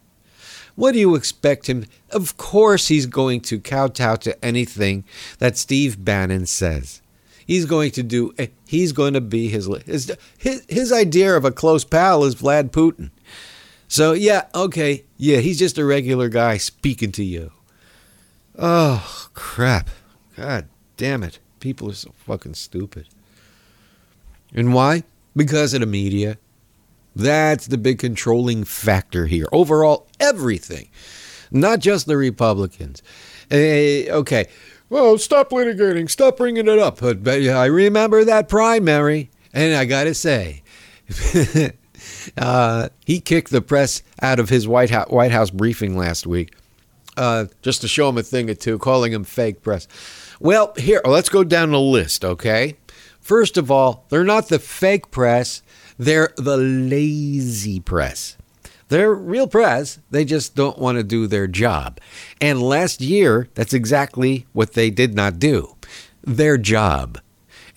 [0.74, 1.84] what do you expect him?
[2.10, 5.04] Of course, he's going to kowtow to anything
[5.38, 7.02] that Steve Bannon says.
[7.46, 8.32] He's going to do.
[8.38, 9.68] Eh, he's going to be his
[10.38, 13.10] his, his idea of a close pal is Vlad Putin.
[13.88, 15.04] So, yeah, okay.
[15.18, 17.52] Yeah, he's just a regular guy speaking to you.
[18.58, 19.90] Oh, crap.
[20.36, 21.40] God damn it.
[21.62, 23.06] People are so fucking stupid.
[24.52, 25.04] And why?
[25.36, 26.36] Because of the media.
[27.14, 29.46] That's the big controlling factor here.
[29.52, 30.88] Overall, everything.
[31.52, 33.00] Not just the Republicans.
[33.48, 34.48] Eh, okay.
[34.90, 36.10] Well, stop litigating.
[36.10, 36.98] Stop bringing it up.
[36.98, 39.30] But, but I remember that primary.
[39.54, 40.64] And I got to say,
[42.38, 46.56] uh, he kicked the press out of his White House, White House briefing last week
[47.16, 49.86] uh, just to show him a thing or two, calling him fake press.
[50.42, 52.76] Well, here, let's go down the list, okay?
[53.20, 55.62] First of all, they're not the fake press,
[55.96, 58.36] they're the lazy press.
[58.88, 62.00] They're real press, they just don't want to do their job.
[62.40, 65.76] And last year, that's exactly what they did not do
[66.24, 67.20] their job.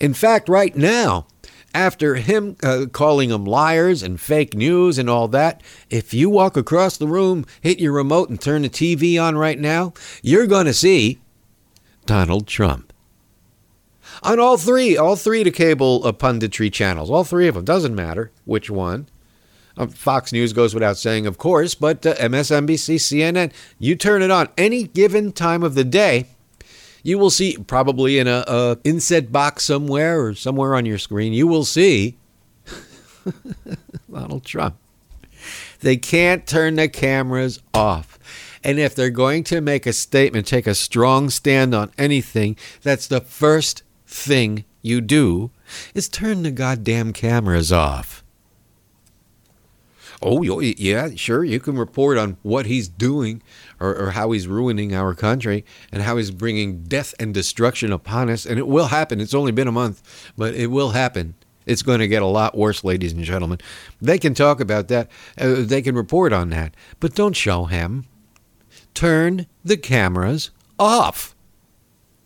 [0.00, 1.28] In fact, right now,
[1.72, 6.56] after him uh, calling them liars and fake news and all that, if you walk
[6.56, 10.66] across the room, hit your remote, and turn the TV on right now, you're going
[10.66, 11.20] to see
[12.06, 12.92] Donald Trump.
[14.22, 17.94] On all three, all three the cable uh, punditry channels, all three of them, doesn't
[17.94, 19.08] matter which one.
[19.76, 24.30] Uh, Fox News goes without saying, of course, but uh, MSNBC, CNN, you turn it
[24.30, 26.26] on any given time of the day,
[27.02, 31.32] you will see probably in a, a inset box somewhere or somewhere on your screen,
[31.32, 32.16] you will see
[34.10, 34.76] Donald Trump.
[35.80, 38.18] They can't turn the cameras off.
[38.66, 43.06] And if they're going to make a statement, take a strong stand on anything, that's
[43.06, 45.52] the first thing you do
[45.94, 48.24] is turn the goddamn cameras off.
[50.20, 51.44] Oh, yeah, sure.
[51.44, 53.40] You can report on what he's doing
[53.78, 58.28] or, or, how he's ruining our country and how he's bringing death and destruction upon
[58.28, 58.44] us.
[58.44, 59.20] And it will happen.
[59.20, 61.34] It's only been a month, but it will happen.
[61.66, 63.60] It's going to get a lot worse, ladies and gentlemen.
[64.02, 65.08] They can talk about that,
[65.38, 68.06] uh, they can report on that, but don't show him.
[68.96, 71.36] Turn the cameras off.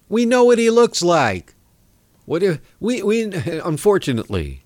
[0.09, 1.53] We know what he looks like.
[2.25, 3.23] What if we, we
[3.65, 4.63] unfortunately,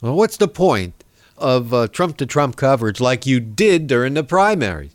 [0.00, 1.00] well, what's the point?
[1.40, 4.94] of uh, Trump to Trump coverage like you did during the primaries.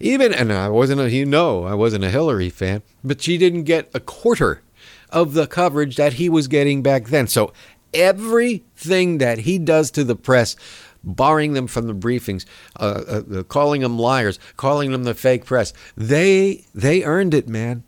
[0.00, 3.62] Even, and I wasn't a, you know, I wasn't a Hillary fan, but she didn't
[3.62, 4.62] get a quarter
[5.10, 7.28] of the coverage that he was getting back then.
[7.28, 7.52] So
[7.92, 10.56] everything that he does to the press,
[11.04, 12.44] barring them from the briefings,
[12.80, 17.84] uh, uh, calling them liars, calling them the fake press, they they earned it, man.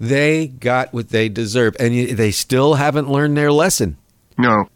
[0.00, 3.96] They got what they deserve, and they still haven't learned their lesson.
[4.36, 4.68] No,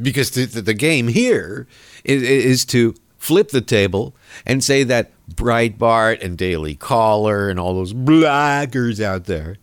[0.00, 1.66] because the, the game here
[2.04, 4.14] is, is to flip the table
[4.44, 9.56] and say that Breitbart and Daily Caller and all those blackers out there,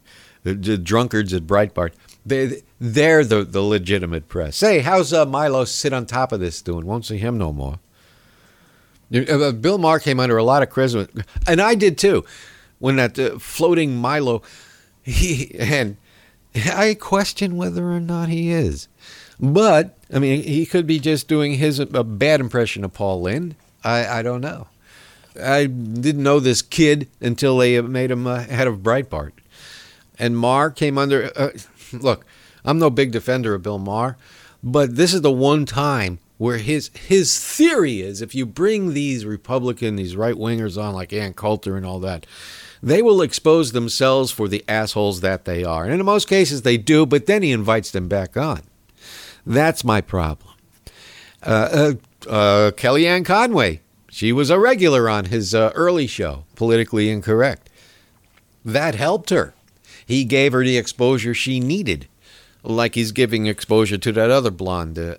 [0.43, 1.91] the, the drunkards at Breitbart,
[2.25, 4.57] they, they're the, the legitimate press.
[4.57, 6.85] Say, how's uh, Milo sit on top of this doing?
[6.85, 7.79] Won't see him no more.
[9.13, 12.25] Uh, Bill Maher came under a lot of criticism, and I did too,
[12.77, 14.43] when that uh, floating Milo,
[15.01, 15.97] he, and
[16.55, 18.87] I question whether or not he is.
[19.39, 23.55] But I mean, he could be just doing his a bad impression of Paul Lynde.
[23.83, 24.67] I, I don't know.
[25.41, 29.31] I didn't know this kid until they made him uh, head of Breitbart.
[30.17, 31.31] And Maher came under.
[31.35, 31.51] Uh,
[31.93, 32.25] look,
[32.63, 34.17] I'm no big defender of Bill Maher,
[34.63, 39.25] but this is the one time where his his theory is if you bring these
[39.25, 42.25] Republican, these right wingers on like Ann Coulter and all that,
[42.81, 45.83] they will expose themselves for the assholes that they are.
[45.83, 48.61] And in most cases they do, but then he invites them back on.
[49.45, 50.55] That's my problem.
[51.41, 51.93] Uh,
[52.25, 57.69] uh, uh, Kellyanne Conway, she was a regular on his uh, early show, Politically Incorrect.
[58.65, 59.53] That helped her.
[60.09, 62.07] He gave her the exposure she needed,
[62.63, 65.17] like he's giving exposure to that other blonde, uh,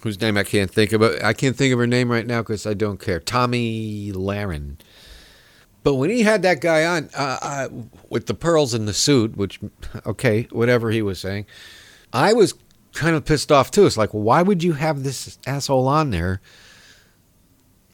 [0.00, 1.00] whose name I can't think of.
[1.00, 3.20] I can't think of her name right now because I don't care.
[3.20, 4.78] Tomi Lahren.
[5.84, 7.68] But when he had that guy on uh, uh,
[8.10, 9.60] with the pearls in the suit, which,
[10.04, 11.46] okay, whatever he was saying,
[12.12, 12.54] I was
[12.94, 13.86] kind of pissed off too.
[13.86, 16.40] It's like, why would you have this asshole on there?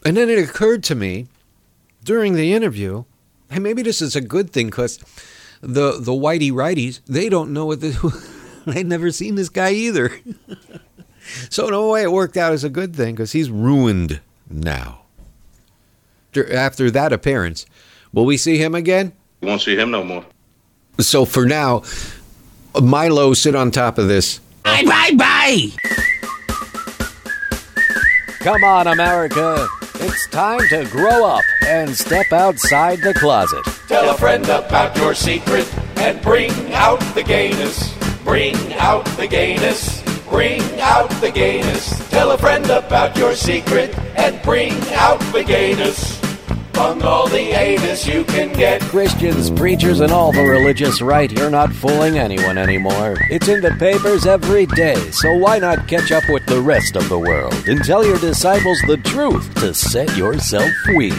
[0.02, 1.26] And then it occurred to me
[2.02, 3.04] during the interview,
[3.50, 4.98] hey, maybe this is a good thing because
[5.60, 7.98] the the whitey righties they don't know what this.
[8.66, 10.12] they've never seen this guy either.
[11.50, 15.02] so in a way, it worked out as a good thing because he's ruined now.
[16.52, 17.66] After that appearance,
[18.12, 19.12] will we see him again?
[19.40, 20.24] You won't see him no more.
[21.00, 21.82] So for now,
[22.80, 25.68] Milo sit on top of this Bye, bye, bye!
[28.40, 29.66] Come on, America.
[29.94, 33.62] It's time to grow up and step outside the closet.
[33.88, 37.94] Tell a friend about your secret and bring out the gayness.
[38.24, 40.02] Bring out the gayness.
[40.28, 42.08] bring out the gayness.
[42.10, 46.18] Tell a friend about your secret and bring out the gayness.
[46.74, 48.80] Among all the anus you can get.
[48.82, 53.16] Christians, preachers, and all the religious right, you're not fooling anyone anymore.
[53.30, 57.08] It's in the papers every day, so why not catch up with the rest of
[57.08, 61.12] the world and tell your disciples the truth to set yourself free?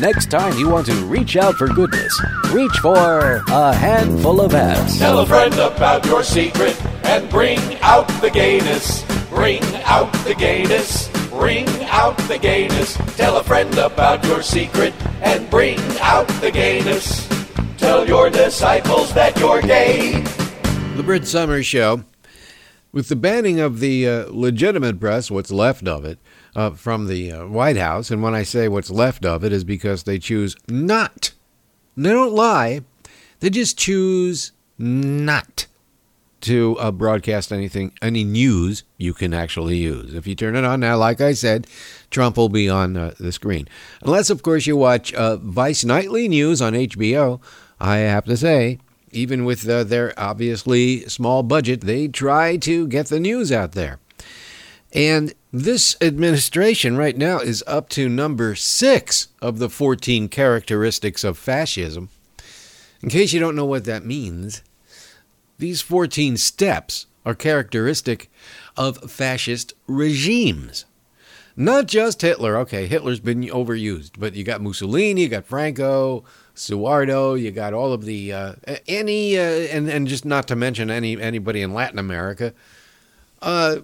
[0.00, 2.20] Next time you want to reach out for goodness,
[2.50, 4.98] reach for a handful of ass.
[4.98, 9.04] Tell a friend about your secret and bring out the gayness.
[9.30, 11.08] Bring out the gayness.
[11.30, 12.96] Bring out the gayness.
[13.16, 14.92] Tell a friend about your secret
[15.22, 17.28] and bring out the gayness.
[17.78, 20.20] Tell your disciples that you're gay.
[20.96, 22.02] The Brit Summer Show.
[22.92, 26.18] With the banning of the uh, legitimate press, what's left of it,
[26.54, 29.64] uh, from the uh, White House, and when I say what's left of it is
[29.64, 31.32] because they choose not,
[31.96, 32.80] they don't lie,
[33.40, 35.66] they just choose not
[36.44, 40.14] to uh, broadcast anything, any news you can actually use.
[40.14, 41.66] If you turn it on now, like I said,
[42.10, 43.66] Trump will be on uh, the screen.
[44.02, 47.40] Unless, of course, you watch uh, Vice Nightly News on HBO.
[47.80, 48.78] I have to say,
[49.10, 53.98] even with uh, their obviously small budget, they try to get the news out there.
[54.92, 61.38] And this administration right now is up to number six of the 14 characteristics of
[61.38, 62.08] fascism.
[63.00, 64.62] In case you don't know what that means,
[65.58, 68.32] these 14 steps are characteristic
[68.76, 70.86] of fascist regimes.
[71.56, 72.56] Not just Hitler.
[72.56, 76.24] Okay, Hitler's been overused, but you got Mussolini, you got Franco,
[76.56, 78.54] Suharto, you got all of the uh,
[78.88, 82.52] any, uh, and and just not to mention any anybody in Latin America.
[83.40, 83.76] Uh,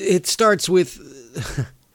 [0.00, 0.98] it starts with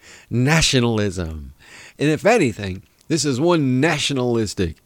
[0.29, 1.53] nationalism,
[1.97, 4.77] and if anything, this is one nationalistic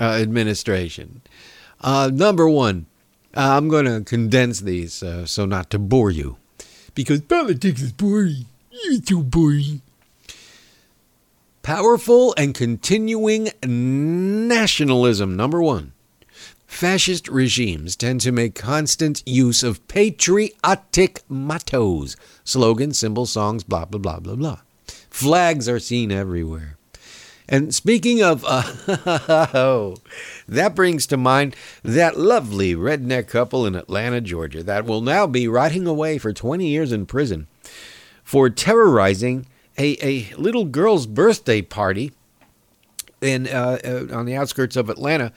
[0.00, 1.22] uh, administration.
[1.80, 2.86] Uh, number one,
[3.36, 6.36] uh, I'm going to condense these uh, so not to bore you,
[6.94, 8.46] because politics is boring.
[8.70, 9.82] It's too boring.
[11.62, 15.36] Powerful and continuing nationalism.
[15.36, 15.92] Number one.
[16.74, 24.00] Fascist regimes tend to make constant use of patriotic mottos, slogans, symbols, songs, blah, blah,
[24.00, 24.58] blah, blah, blah.
[25.08, 26.76] Flags are seen everywhere.
[27.48, 28.62] And speaking of, uh,
[30.48, 31.54] that brings to mind
[31.84, 36.66] that lovely redneck couple in Atlanta, Georgia, that will now be rotting away for 20
[36.66, 37.46] years in prison
[38.24, 39.46] for terrorizing
[39.78, 42.10] a, a little girl's birthday party
[43.20, 45.32] in uh, uh, on the outskirts of Atlanta.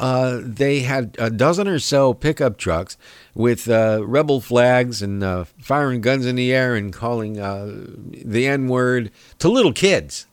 [0.00, 2.96] Uh, they had a dozen or so pickup trucks
[3.34, 7.84] with uh, rebel flags and uh, firing guns in the air and calling uh,
[8.24, 10.26] the N word to little kids,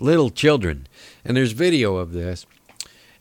[0.00, 0.86] little children.
[1.26, 2.46] And there's video of this.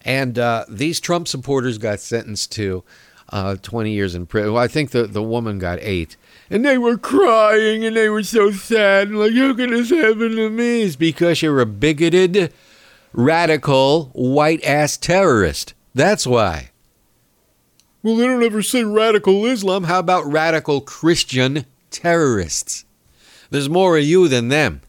[0.06, 2.86] And uh, these Trump supporters got sentenced to
[3.34, 4.54] uh, 20 years in prison.
[4.54, 6.16] Well, I think the, the woman got eight.
[6.50, 9.12] And they were crying and they were so sad.
[9.12, 10.84] Like, how can this happen to me?
[10.84, 12.54] It's because you're a bigoted,
[13.16, 15.74] radical, white ass terrorist.
[15.94, 16.72] That's why.
[18.04, 19.86] Well, they don't ever say radical Islam.
[19.86, 22.86] How about radical Christian terrorists?
[23.50, 24.82] There's more of you than them.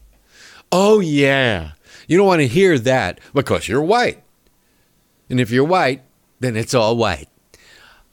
[0.71, 1.71] Oh, yeah.
[2.07, 4.21] You don't want to hear that because you're white.
[5.29, 6.03] And if you're white,
[6.39, 7.29] then it's all white.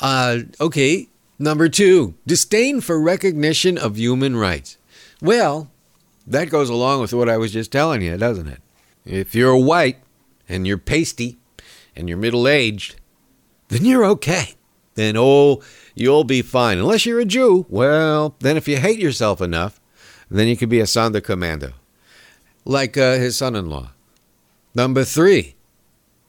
[0.00, 1.08] Uh, okay,
[1.38, 4.78] number two, disdain for recognition of human rights.
[5.20, 5.70] Well,
[6.26, 8.60] that goes along with what I was just telling you, doesn't it?
[9.04, 9.98] If you're white
[10.48, 11.38] and you're pasty
[11.96, 12.96] and you're middle aged,
[13.68, 14.54] then you're okay.
[14.94, 15.62] Then, oh,
[15.94, 16.78] you'll be fine.
[16.78, 19.80] Unless you're a Jew, well, then if you hate yourself enough,
[20.30, 21.72] then you could be a Sonderkommando,
[22.64, 23.90] like uh, his son in law.
[24.74, 25.54] Number three,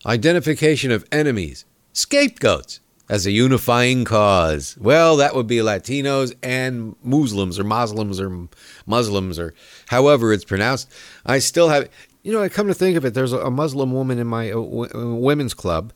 [0.06, 4.78] identification of enemies, scapegoats as a unifying cause.
[4.80, 8.48] Well, that would be Latinos and Muslims or Muslims or
[8.86, 9.54] Muslims or
[9.88, 10.92] however it's pronounced.
[11.26, 11.90] I still have,
[12.26, 14.58] you know, I come to think of it, there's a Muslim woman in my uh,
[14.58, 15.94] uh, women's club.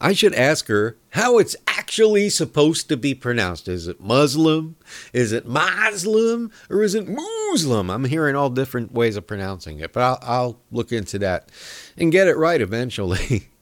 [0.00, 3.68] I should ask her how it's actually supposed to be pronounced.
[3.68, 4.74] Is it Muslim?
[5.12, 6.50] Is it Muslim?
[6.68, 7.88] Or is it Muslim?
[7.88, 11.50] I'm hearing all different ways of pronouncing it, but I'll, I'll look into that
[11.96, 13.48] and get it right eventually.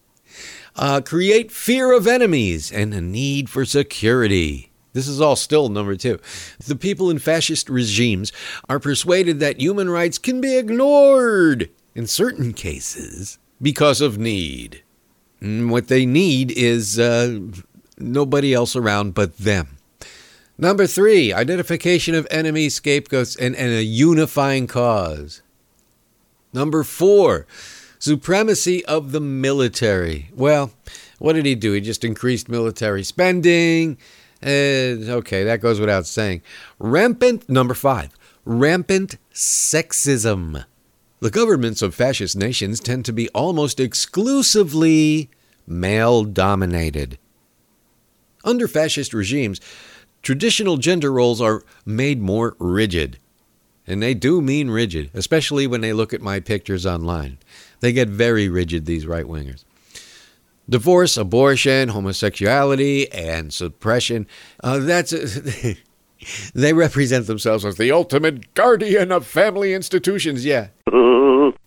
[0.76, 4.70] Uh, create fear of enemies and a need for security.
[4.92, 6.20] This is all still number two.
[6.64, 8.32] The people in fascist regimes
[8.68, 11.68] are persuaded that human rights can be ignored
[11.99, 14.84] in certain cases because of need.
[15.40, 17.40] And what they need is uh,
[17.99, 19.78] nobody else around but them.
[20.57, 25.42] Number three, identification of enemies, scapegoats, and, and a unifying cause.
[26.53, 27.49] Number four,
[27.99, 30.30] supremacy of the military.
[30.32, 30.70] Well,
[31.18, 31.72] what did he do?
[31.72, 33.99] He just increased military spending.
[34.40, 36.42] Uh, okay, that goes without saying.
[36.78, 40.64] Rampant, number five, rampant sexism.
[41.21, 45.31] The governments of fascist nations tend to be almost exclusively
[45.66, 47.19] male dominated.
[48.45, 49.61] Under fascist regimes,
[50.23, 53.19] traditional gender roles are made more rigid.
[53.87, 57.39] And they do mean rigid, especially when they look at my pictures online.
[57.81, 59.64] They get very rigid, these right wingers.
[60.69, 64.27] Divorce, abortion, homosexuality, and suppression.
[64.62, 65.11] Uh, that's.
[66.55, 70.69] they represent themselves as the ultimate guardian of family institutions, yeah.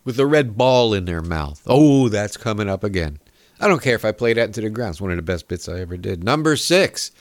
[0.04, 1.62] With a red ball in their mouth.
[1.68, 3.20] Oh, that's coming up again.
[3.60, 4.91] I don't care if I play that into the ground.
[4.91, 6.24] It's one of the best bits I ever did.
[6.24, 7.12] Number six.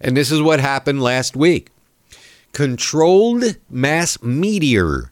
[0.00, 1.68] And this is what happened last week
[2.52, 5.10] controlled mass media.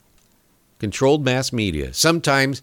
[0.79, 1.93] Controlled mass media.
[1.93, 2.62] Sometimes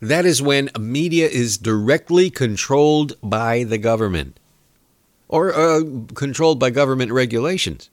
[0.00, 4.38] that is when media is directly controlled by the government
[5.28, 5.80] or uh,
[6.14, 7.90] controlled by government regulations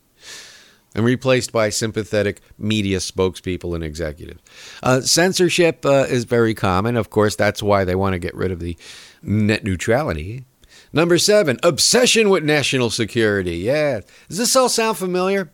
[0.96, 4.42] and replaced by sympathetic media spokespeople and executives.
[4.82, 6.96] Uh, censorship uh, is very common.
[6.96, 8.78] Of course, that's why they want to get rid of the
[9.22, 10.46] net neutrality.
[10.94, 13.58] Number seven, obsession with national security.
[13.58, 14.00] Yeah.
[14.30, 15.52] Does this all sound familiar?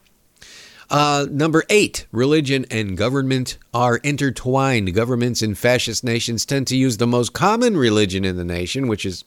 [0.91, 4.93] Uh, number eight, religion and government are intertwined.
[4.93, 9.05] Governments in fascist nations tend to use the most common religion in the nation, which
[9.05, 9.23] is,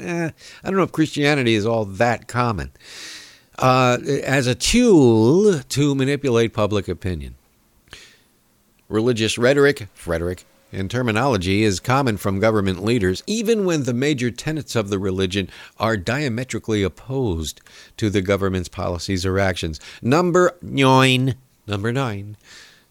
[0.00, 0.30] eh,
[0.62, 2.70] I don't know if Christianity is all that common,
[3.60, 7.34] uh, as a tool to manipulate public opinion.
[8.88, 14.74] Religious rhetoric, rhetoric, and terminology is common from government leaders, even when the major tenets
[14.74, 15.48] of the religion
[15.78, 17.60] are diametrically opposed
[17.96, 19.80] to the government's policies or actions.
[20.02, 21.34] Number nine.
[21.66, 22.36] Number nine.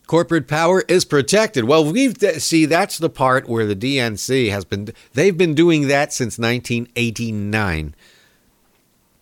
[0.07, 1.65] Corporate power is protected.
[1.65, 4.91] Well, we see that's the part where the DNC has been.
[5.13, 7.93] They've been doing that since 1989.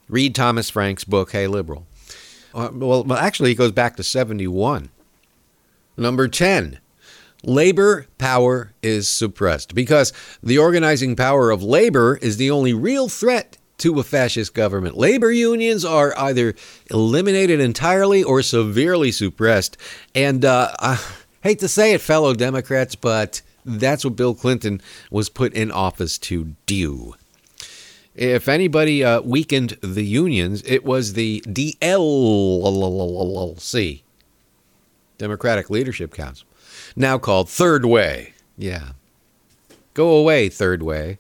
[0.10, 1.86] Read Thomas Frank's book, Hey Liberal.
[2.54, 4.90] Uh, well, actually, it goes back to 71.
[5.98, 6.80] Number 10
[7.44, 13.58] labor power is suppressed because the organizing power of labor is the only real threat
[13.78, 14.98] to a fascist government.
[14.98, 16.56] Labor unions are either
[16.90, 19.78] eliminated entirely or severely suppressed.
[20.16, 21.00] And uh, I
[21.42, 24.82] hate to say it, fellow Democrats, but that's what Bill Clinton
[25.12, 27.14] was put in office to do.
[28.18, 32.42] If anybody uh, weakened the unions, it was the DLC,
[35.18, 36.48] Democratic Leadership Council
[36.98, 38.34] now called Third Way.
[38.58, 38.90] Yeah.
[39.94, 41.20] Go away, Third Way.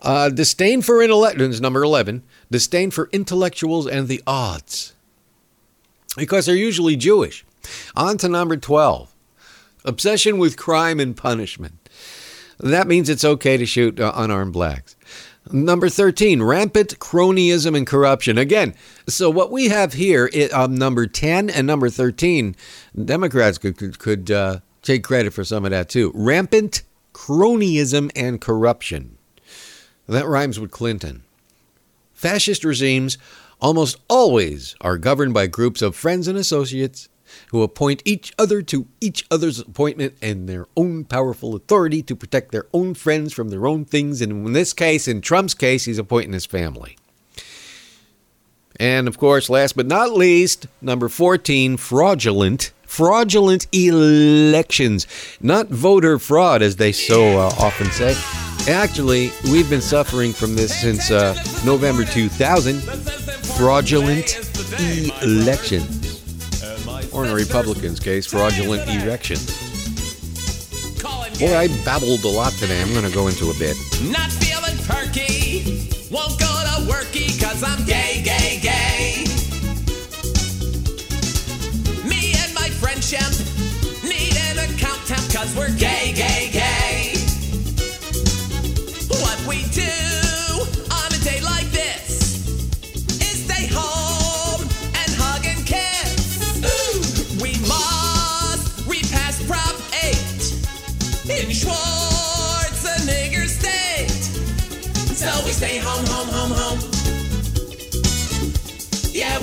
[0.00, 2.22] Uh, disdain for intellectuals, number 11.
[2.50, 4.94] Disdain for intellectuals and the odds.
[6.16, 7.44] Because they're usually Jewish.
[7.96, 9.12] On to number 12.
[9.84, 11.88] Obsession with crime and punishment.
[12.58, 14.95] That means it's okay to shoot uh, unarmed blacks.
[15.52, 18.36] Number 13, rampant cronyism and corruption.
[18.36, 18.74] Again,
[19.08, 22.56] so what we have here, um, number 10 and number 13,
[23.04, 26.10] Democrats could, could, could uh, take credit for some of that too.
[26.14, 26.82] Rampant
[27.12, 29.18] cronyism and corruption.
[30.08, 31.22] That rhymes with Clinton.
[32.12, 33.16] Fascist regimes
[33.60, 37.08] almost always are governed by groups of friends and associates
[37.56, 42.52] who appoint each other to each other's appointment and their own powerful authority to protect
[42.52, 44.20] their own friends from their own things.
[44.20, 46.98] And in this case, in Trump's case, he's appointing his family.
[48.78, 55.06] And of course, last but not least, number 14, fraudulent fraudulent elections,
[55.40, 58.14] not voter fraud, as they so uh, often say.
[58.68, 61.34] Actually, we've been suffering from this since uh,
[61.64, 62.80] November 2000
[63.56, 64.36] fraudulent
[65.22, 66.15] elections.
[67.16, 69.46] Or in a Republican's case, fraudulent erections.
[71.38, 72.80] Boy, I babbled a lot today.
[72.82, 73.76] I'm going to go into a bit.
[74.02, 79.24] Not feeling perky, won't go to worky cause I'm gay, gay, gay.
[82.08, 83.32] Me and my friend Shemp
[84.04, 85.85] need an account temp cause we're gay,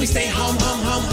[0.03, 1.12] we stay home, home, home, home.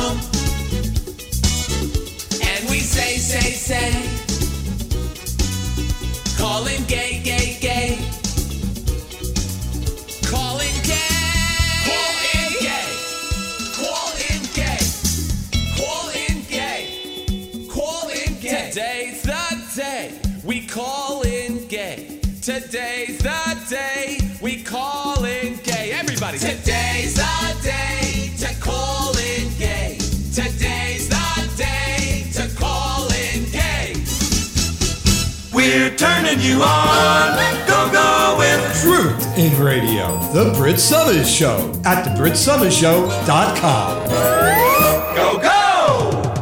[35.70, 37.36] Turning you on.
[37.68, 44.08] Go go with Truth in Radio, The Brit Somers Show at thebritSomersShow.com.
[45.14, 46.32] Go go.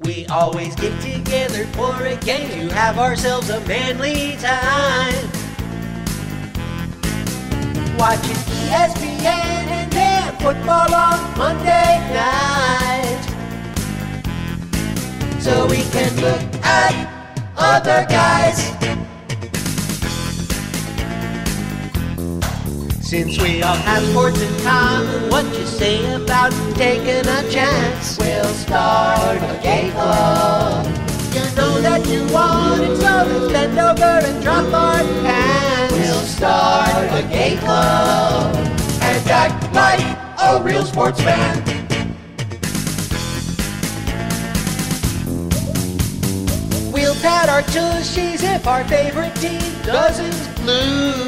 [0.00, 5.14] We always get together for a game to have ourselves a manly time.
[7.96, 8.34] Watching
[8.66, 13.23] ESPN and then football on Monday night.
[15.44, 16.94] So we can look at
[17.54, 18.72] other guys.
[23.06, 28.16] Since we all have sports in common, what you say about taking a chance?
[28.18, 30.86] We'll start a gay club.
[31.34, 35.92] You know that you want it, so let's bend over and drop our pants.
[35.92, 40.00] We'll start a gay club and act like
[40.40, 41.83] a real sports fan.
[47.24, 51.24] Pat our tushies if our favorite team doesn't lose.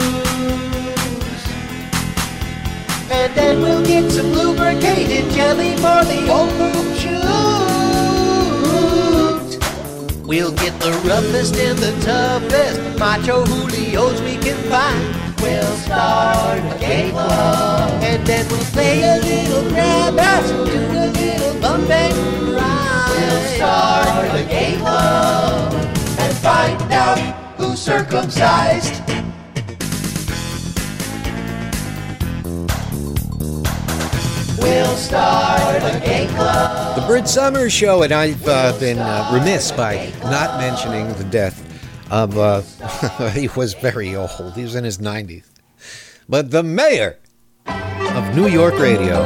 [3.10, 7.16] And then we'll get some lubricated jelly for the old poop shoot.
[10.26, 15.00] We'll get the roughest and the toughest macho Julios we can find.
[15.40, 18.02] We'll start a gay club.
[18.02, 22.95] And then we'll play a little grab ass do a little bump and ride.
[23.16, 27.18] We'll start a gay club and find out
[27.56, 29.02] who's circumcised.
[34.60, 36.96] We'll start a gay club.
[36.96, 41.62] The Brit Somers Show, and I've uh, been uh, remiss by not mentioning the death
[42.10, 42.36] of.
[42.36, 42.60] Uh,
[43.30, 44.52] he was very old.
[44.54, 45.44] He was in his 90s.
[46.28, 47.18] But the mayor
[47.66, 49.24] of New York Radio,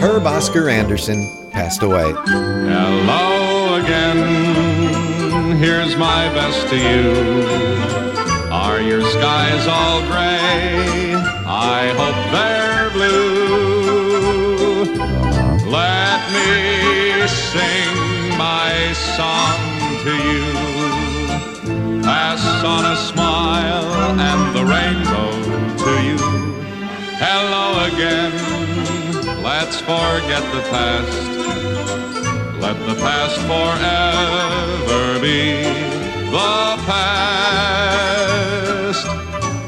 [0.00, 2.12] Herb Oscar Anderson, passed away.
[2.26, 5.56] Hello again.
[5.58, 7.12] Here's my best to you.
[8.50, 11.14] Are your skies all gray?
[11.46, 14.32] I hope they're blue.
[15.70, 17.92] Let me sing
[18.38, 19.58] my song
[20.04, 20.46] to you.
[22.02, 25.30] Pass on a smile and the rainbow
[25.84, 26.18] to you.
[27.20, 28.32] Hello again.
[29.42, 31.31] Let's forget the past.
[32.72, 35.62] Let the past forever be
[36.30, 37.84] the past.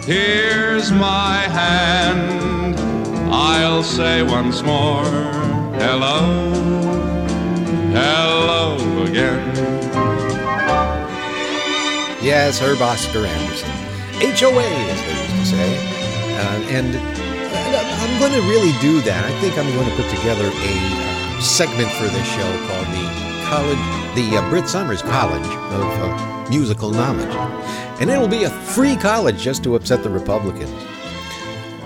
[0.07, 2.81] Here's my hand.
[3.31, 5.05] I'll say once more,
[5.75, 6.51] hello,
[7.93, 9.55] hello again.
[12.23, 13.69] Yes, Herb Oscar Anderson.
[14.15, 15.77] HOA, as they used to say.
[16.39, 16.97] Uh, and
[17.55, 19.25] I'm going to really do that.
[19.27, 21.14] I think I'm going to put together a uh,
[21.45, 23.79] segment for this show called the College,
[24.17, 27.35] the uh, Brit Somers College of uh, Musical Knowledge.
[28.01, 30.71] And it'll be a free college just to upset the Republicans.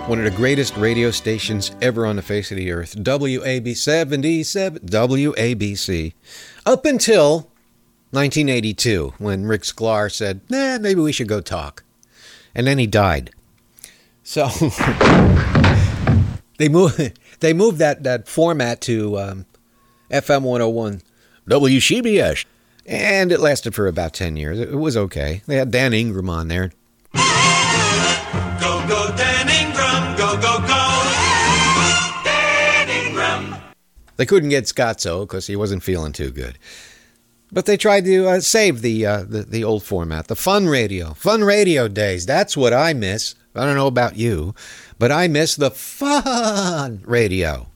[0.07, 4.79] One of the greatest radio stations ever on the face of the earth, WAB 77,
[4.87, 6.13] WABC,
[6.65, 7.51] up until
[8.11, 11.83] 1982, when Rick Sklar said, nah, maybe we should go talk.
[12.55, 13.31] And then he died.
[14.23, 14.47] So
[16.57, 19.45] they moved they moved that, that format to um,
[20.09, 21.01] FM 101
[21.47, 22.45] WCBS.
[22.85, 24.59] And it lasted for about 10 years.
[24.59, 25.43] It was okay.
[25.45, 26.71] They had Dan Ingram on there.
[27.13, 30.17] Go go Dan Ingram.
[30.17, 31.01] Go go go.
[32.23, 33.55] Dan Ingram.
[34.17, 36.57] They couldn't get Scotzo because he wasn't feeling too good.
[37.51, 41.13] But they tried to uh, save the, uh, the the old format, the fun radio,
[41.13, 42.25] fun radio days.
[42.25, 43.35] That's what I miss.
[43.55, 44.53] I don't know about you,
[44.99, 47.67] but I miss the fun radio.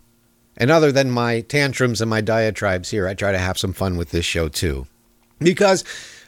[0.58, 3.98] And other than my tantrums and my diatribes here, I try to have some fun
[3.98, 4.88] with this show too.
[5.40, 5.84] Because,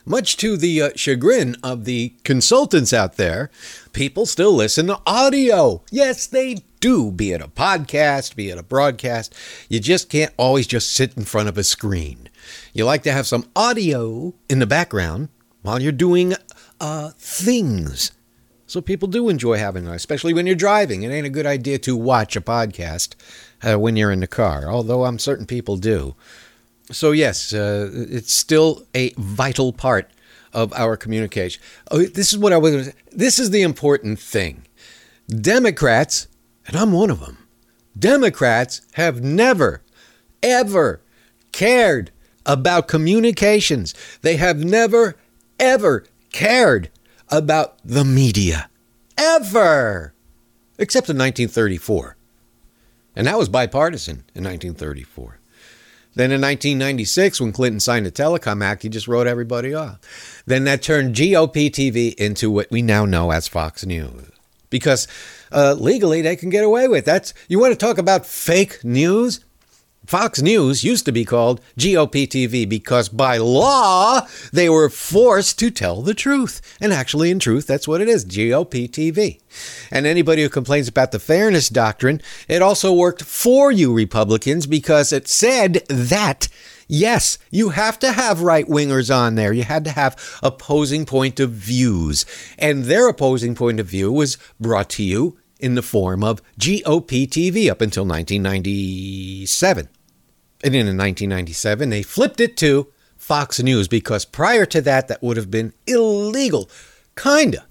[0.05, 3.49] much to the uh, chagrin of the consultants out there,
[3.93, 5.81] people still listen to audio.
[5.91, 9.33] Yes, they do, be it a podcast, be it a broadcast.
[9.69, 12.29] You just can't always just sit in front of a screen.
[12.73, 15.29] You like to have some audio in the background
[15.61, 16.35] while you're doing
[16.79, 18.11] uh, things.
[18.67, 21.03] So people do enjoy having that, especially when you're driving.
[21.03, 23.15] It ain't a good idea to watch a podcast
[23.63, 26.15] uh, when you're in the car, although I'm certain people do.
[26.91, 30.11] So yes, uh, it's still a vital part
[30.53, 31.61] of our communication.
[31.91, 32.93] Oh, this is what I was.
[33.11, 34.65] This is the important thing.
[35.27, 36.27] Democrats,
[36.67, 37.37] and I'm one of them.
[37.97, 39.81] Democrats have never,
[40.43, 41.01] ever
[41.51, 42.11] cared
[42.45, 43.93] about communications.
[44.21, 45.15] They have never,
[45.59, 46.89] ever cared
[47.29, 48.69] about the media.
[49.17, 50.13] Ever.
[50.77, 52.17] Except in 1934.
[53.15, 55.39] And that was bipartisan in 1934.
[56.15, 60.43] Then in 1996, when Clinton signed the Telecom Act, he just wrote everybody off.
[60.45, 64.31] Then that turned GOP TV into what we now know as Fox News.
[64.69, 65.07] Because
[65.51, 69.45] uh, legally they can get away with that's you want to talk about fake news
[70.07, 75.71] Fox News used to be called GOP TV because by law they were forced to
[75.71, 76.61] tell the truth.
[76.79, 79.39] And actually, in truth, that's what it is GOP TV.
[79.89, 85.11] And anybody who complains about the fairness doctrine, it also worked for you Republicans because
[85.11, 86.47] it said that.
[86.87, 89.51] Yes, you have to have right wingers on there.
[89.51, 92.27] You had to have opposing point of views.
[92.59, 97.27] And their opposing point of view was brought to you in the form of GOP
[97.27, 99.89] TV up until 1997.
[100.65, 102.87] And in 1997, they flipped it to
[103.17, 106.71] Fox News because prior to that, that would have been illegal.
[107.15, 107.63] Kinda.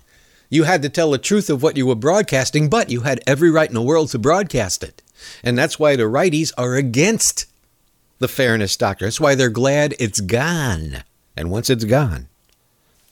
[0.48, 3.50] You had to tell the truth of what you were broadcasting, but you had every
[3.50, 5.02] right in the world to broadcast it.
[5.42, 7.46] And that's why the righties are against
[8.20, 9.08] the fairness doctrine.
[9.08, 11.02] That's why they're glad it's gone.
[11.36, 12.28] And once it's gone,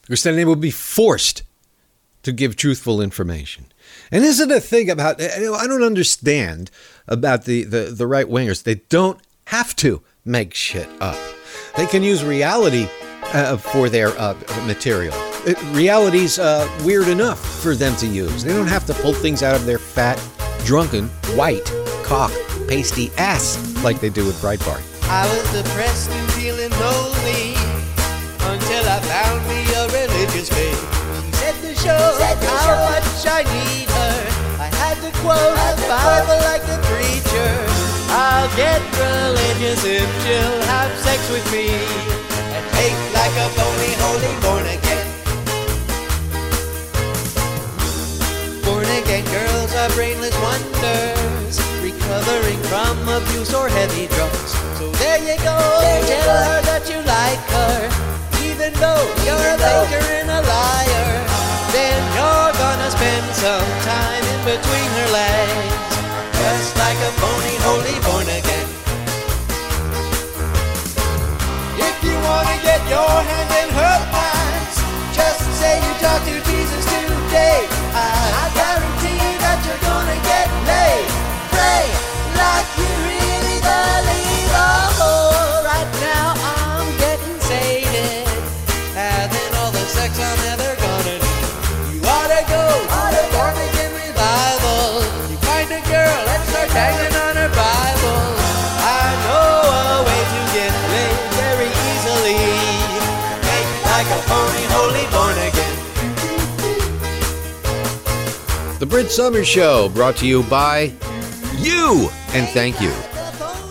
[0.03, 1.43] because then they will be forced
[2.21, 3.65] to give truthful information.
[4.13, 6.71] And this is the thing about I don't understand
[7.05, 8.63] about the, the, the right wingers.
[8.63, 11.17] They don't have to make shit up.
[11.77, 12.87] They can use reality
[13.33, 14.35] uh, for their uh,
[14.65, 15.15] material.
[15.45, 18.43] It, reality's uh, weird enough for them to use.
[18.43, 20.21] They don't have to pull things out of their fat,
[20.65, 21.65] drunken, white,
[22.03, 22.31] cock,
[22.67, 24.81] pasty ass like they do with Breitbart.
[25.09, 27.53] I was depressed and feeling lonely
[28.53, 30.77] until I found me a religious babe.
[31.25, 34.61] She said to show how much I need her.
[34.61, 37.72] I had to quote the Bible like a preacher.
[38.15, 41.65] I'll get religious if she'll have sex with me
[42.53, 45.07] and make like a phony holy born again.
[48.61, 54.53] Born again girls are brainless wonders, recovering from abuse or heavy drugs.
[54.77, 55.57] So there you go,
[56.05, 57.89] tell her that you like her,
[58.45, 61.09] even though you're a faker and a liar.
[61.73, 65.97] Then you're gonna spend some time in between her legs,
[66.37, 67.57] just like a phony
[72.93, 74.77] your hand in her pants,
[75.17, 77.65] just say you talk to Jesus today.
[77.97, 78.05] I,
[78.43, 81.09] I guarantee that you're gonna get laid.
[81.49, 81.85] Pray
[82.37, 84.51] like you really believe.
[84.53, 88.29] Oh, oh right now I'm getting sated,
[88.93, 90.52] having all the sex I'm
[109.09, 110.91] Summer Show, brought to you by
[111.59, 112.09] you.
[112.29, 112.91] And thank you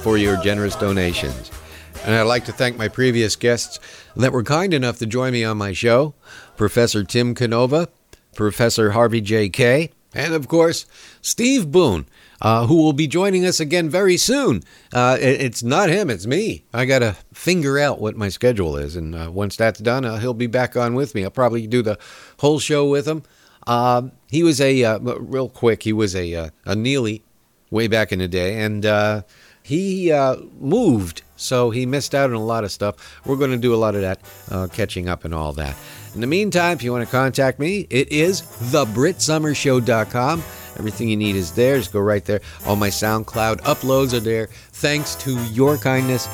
[0.02, 1.50] for your generous donations.
[2.04, 3.78] And I'd like to thank my previous guests
[4.16, 6.14] that were kind enough to join me on my show
[6.56, 7.88] Professor Tim Canova,
[8.36, 9.48] Professor Harvey J.
[9.48, 10.86] Kaye, and of course,
[11.20, 12.06] Steve Boone.
[12.40, 14.64] Uh, who will be joining us again very soon.
[14.92, 16.64] Uh, it- it's not him, it's me.
[16.74, 18.96] I got to figure out what my schedule is.
[18.96, 21.22] And uh, once that's done, uh, he'll be back on with me.
[21.22, 22.00] I'll probably do the
[22.40, 23.22] whole show with him.
[23.66, 27.22] Um, he was a, uh, real quick, he was a, uh, a Neely
[27.70, 28.60] way back in the day.
[28.60, 29.22] And uh,
[29.62, 33.20] he uh, moved, so he missed out on a lot of stuff.
[33.24, 35.76] We're going to do a lot of that, uh, catching up and all that.
[36.14, 40.42] In the meantime, if you want to contact me, it is thebritsummershow.com.
[40.78, 41.78] Everything you need is there.
[41.78, 42.40] Just go right there.
[42.66, 44.46] All my SoundCloud uploads are there.
[44.46, 46.28] Thanks to your kindness,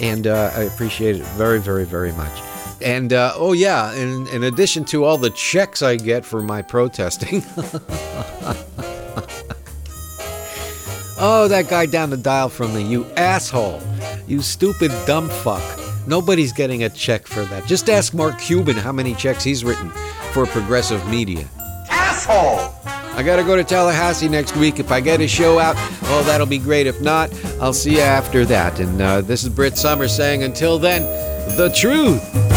[0.00, 2.51] and uh, I appreciate it very, very, very much.
[2.82, 6.62] And uh, oh yeah, in, in addition to all the checks I get for my
[6.62, 7.42] protesting,
[11.18, 13.80] oh that guy down the dial from me, you asshole,
[14.26, 15.62] you stupid dumb fuck.
[16.06, 17.66] Nobody's getting a check for that.
[17.66, 19.90] Just ask Mark Cuban how many checks he's written
[20.32, 21.48] for progressive media.
[21.88, 22.74] Asshole!
[23.14, 24.80] I gotta go to Tallahassee next week.
[24.80, 26.86] If I get a show out, oh, that'll be great.
[26.88, 28.80] If not, I'll see you after that.
[28.80, 31.02] And uh, this is Britt Summer saying, until then,
[31.56, 32.51] the truth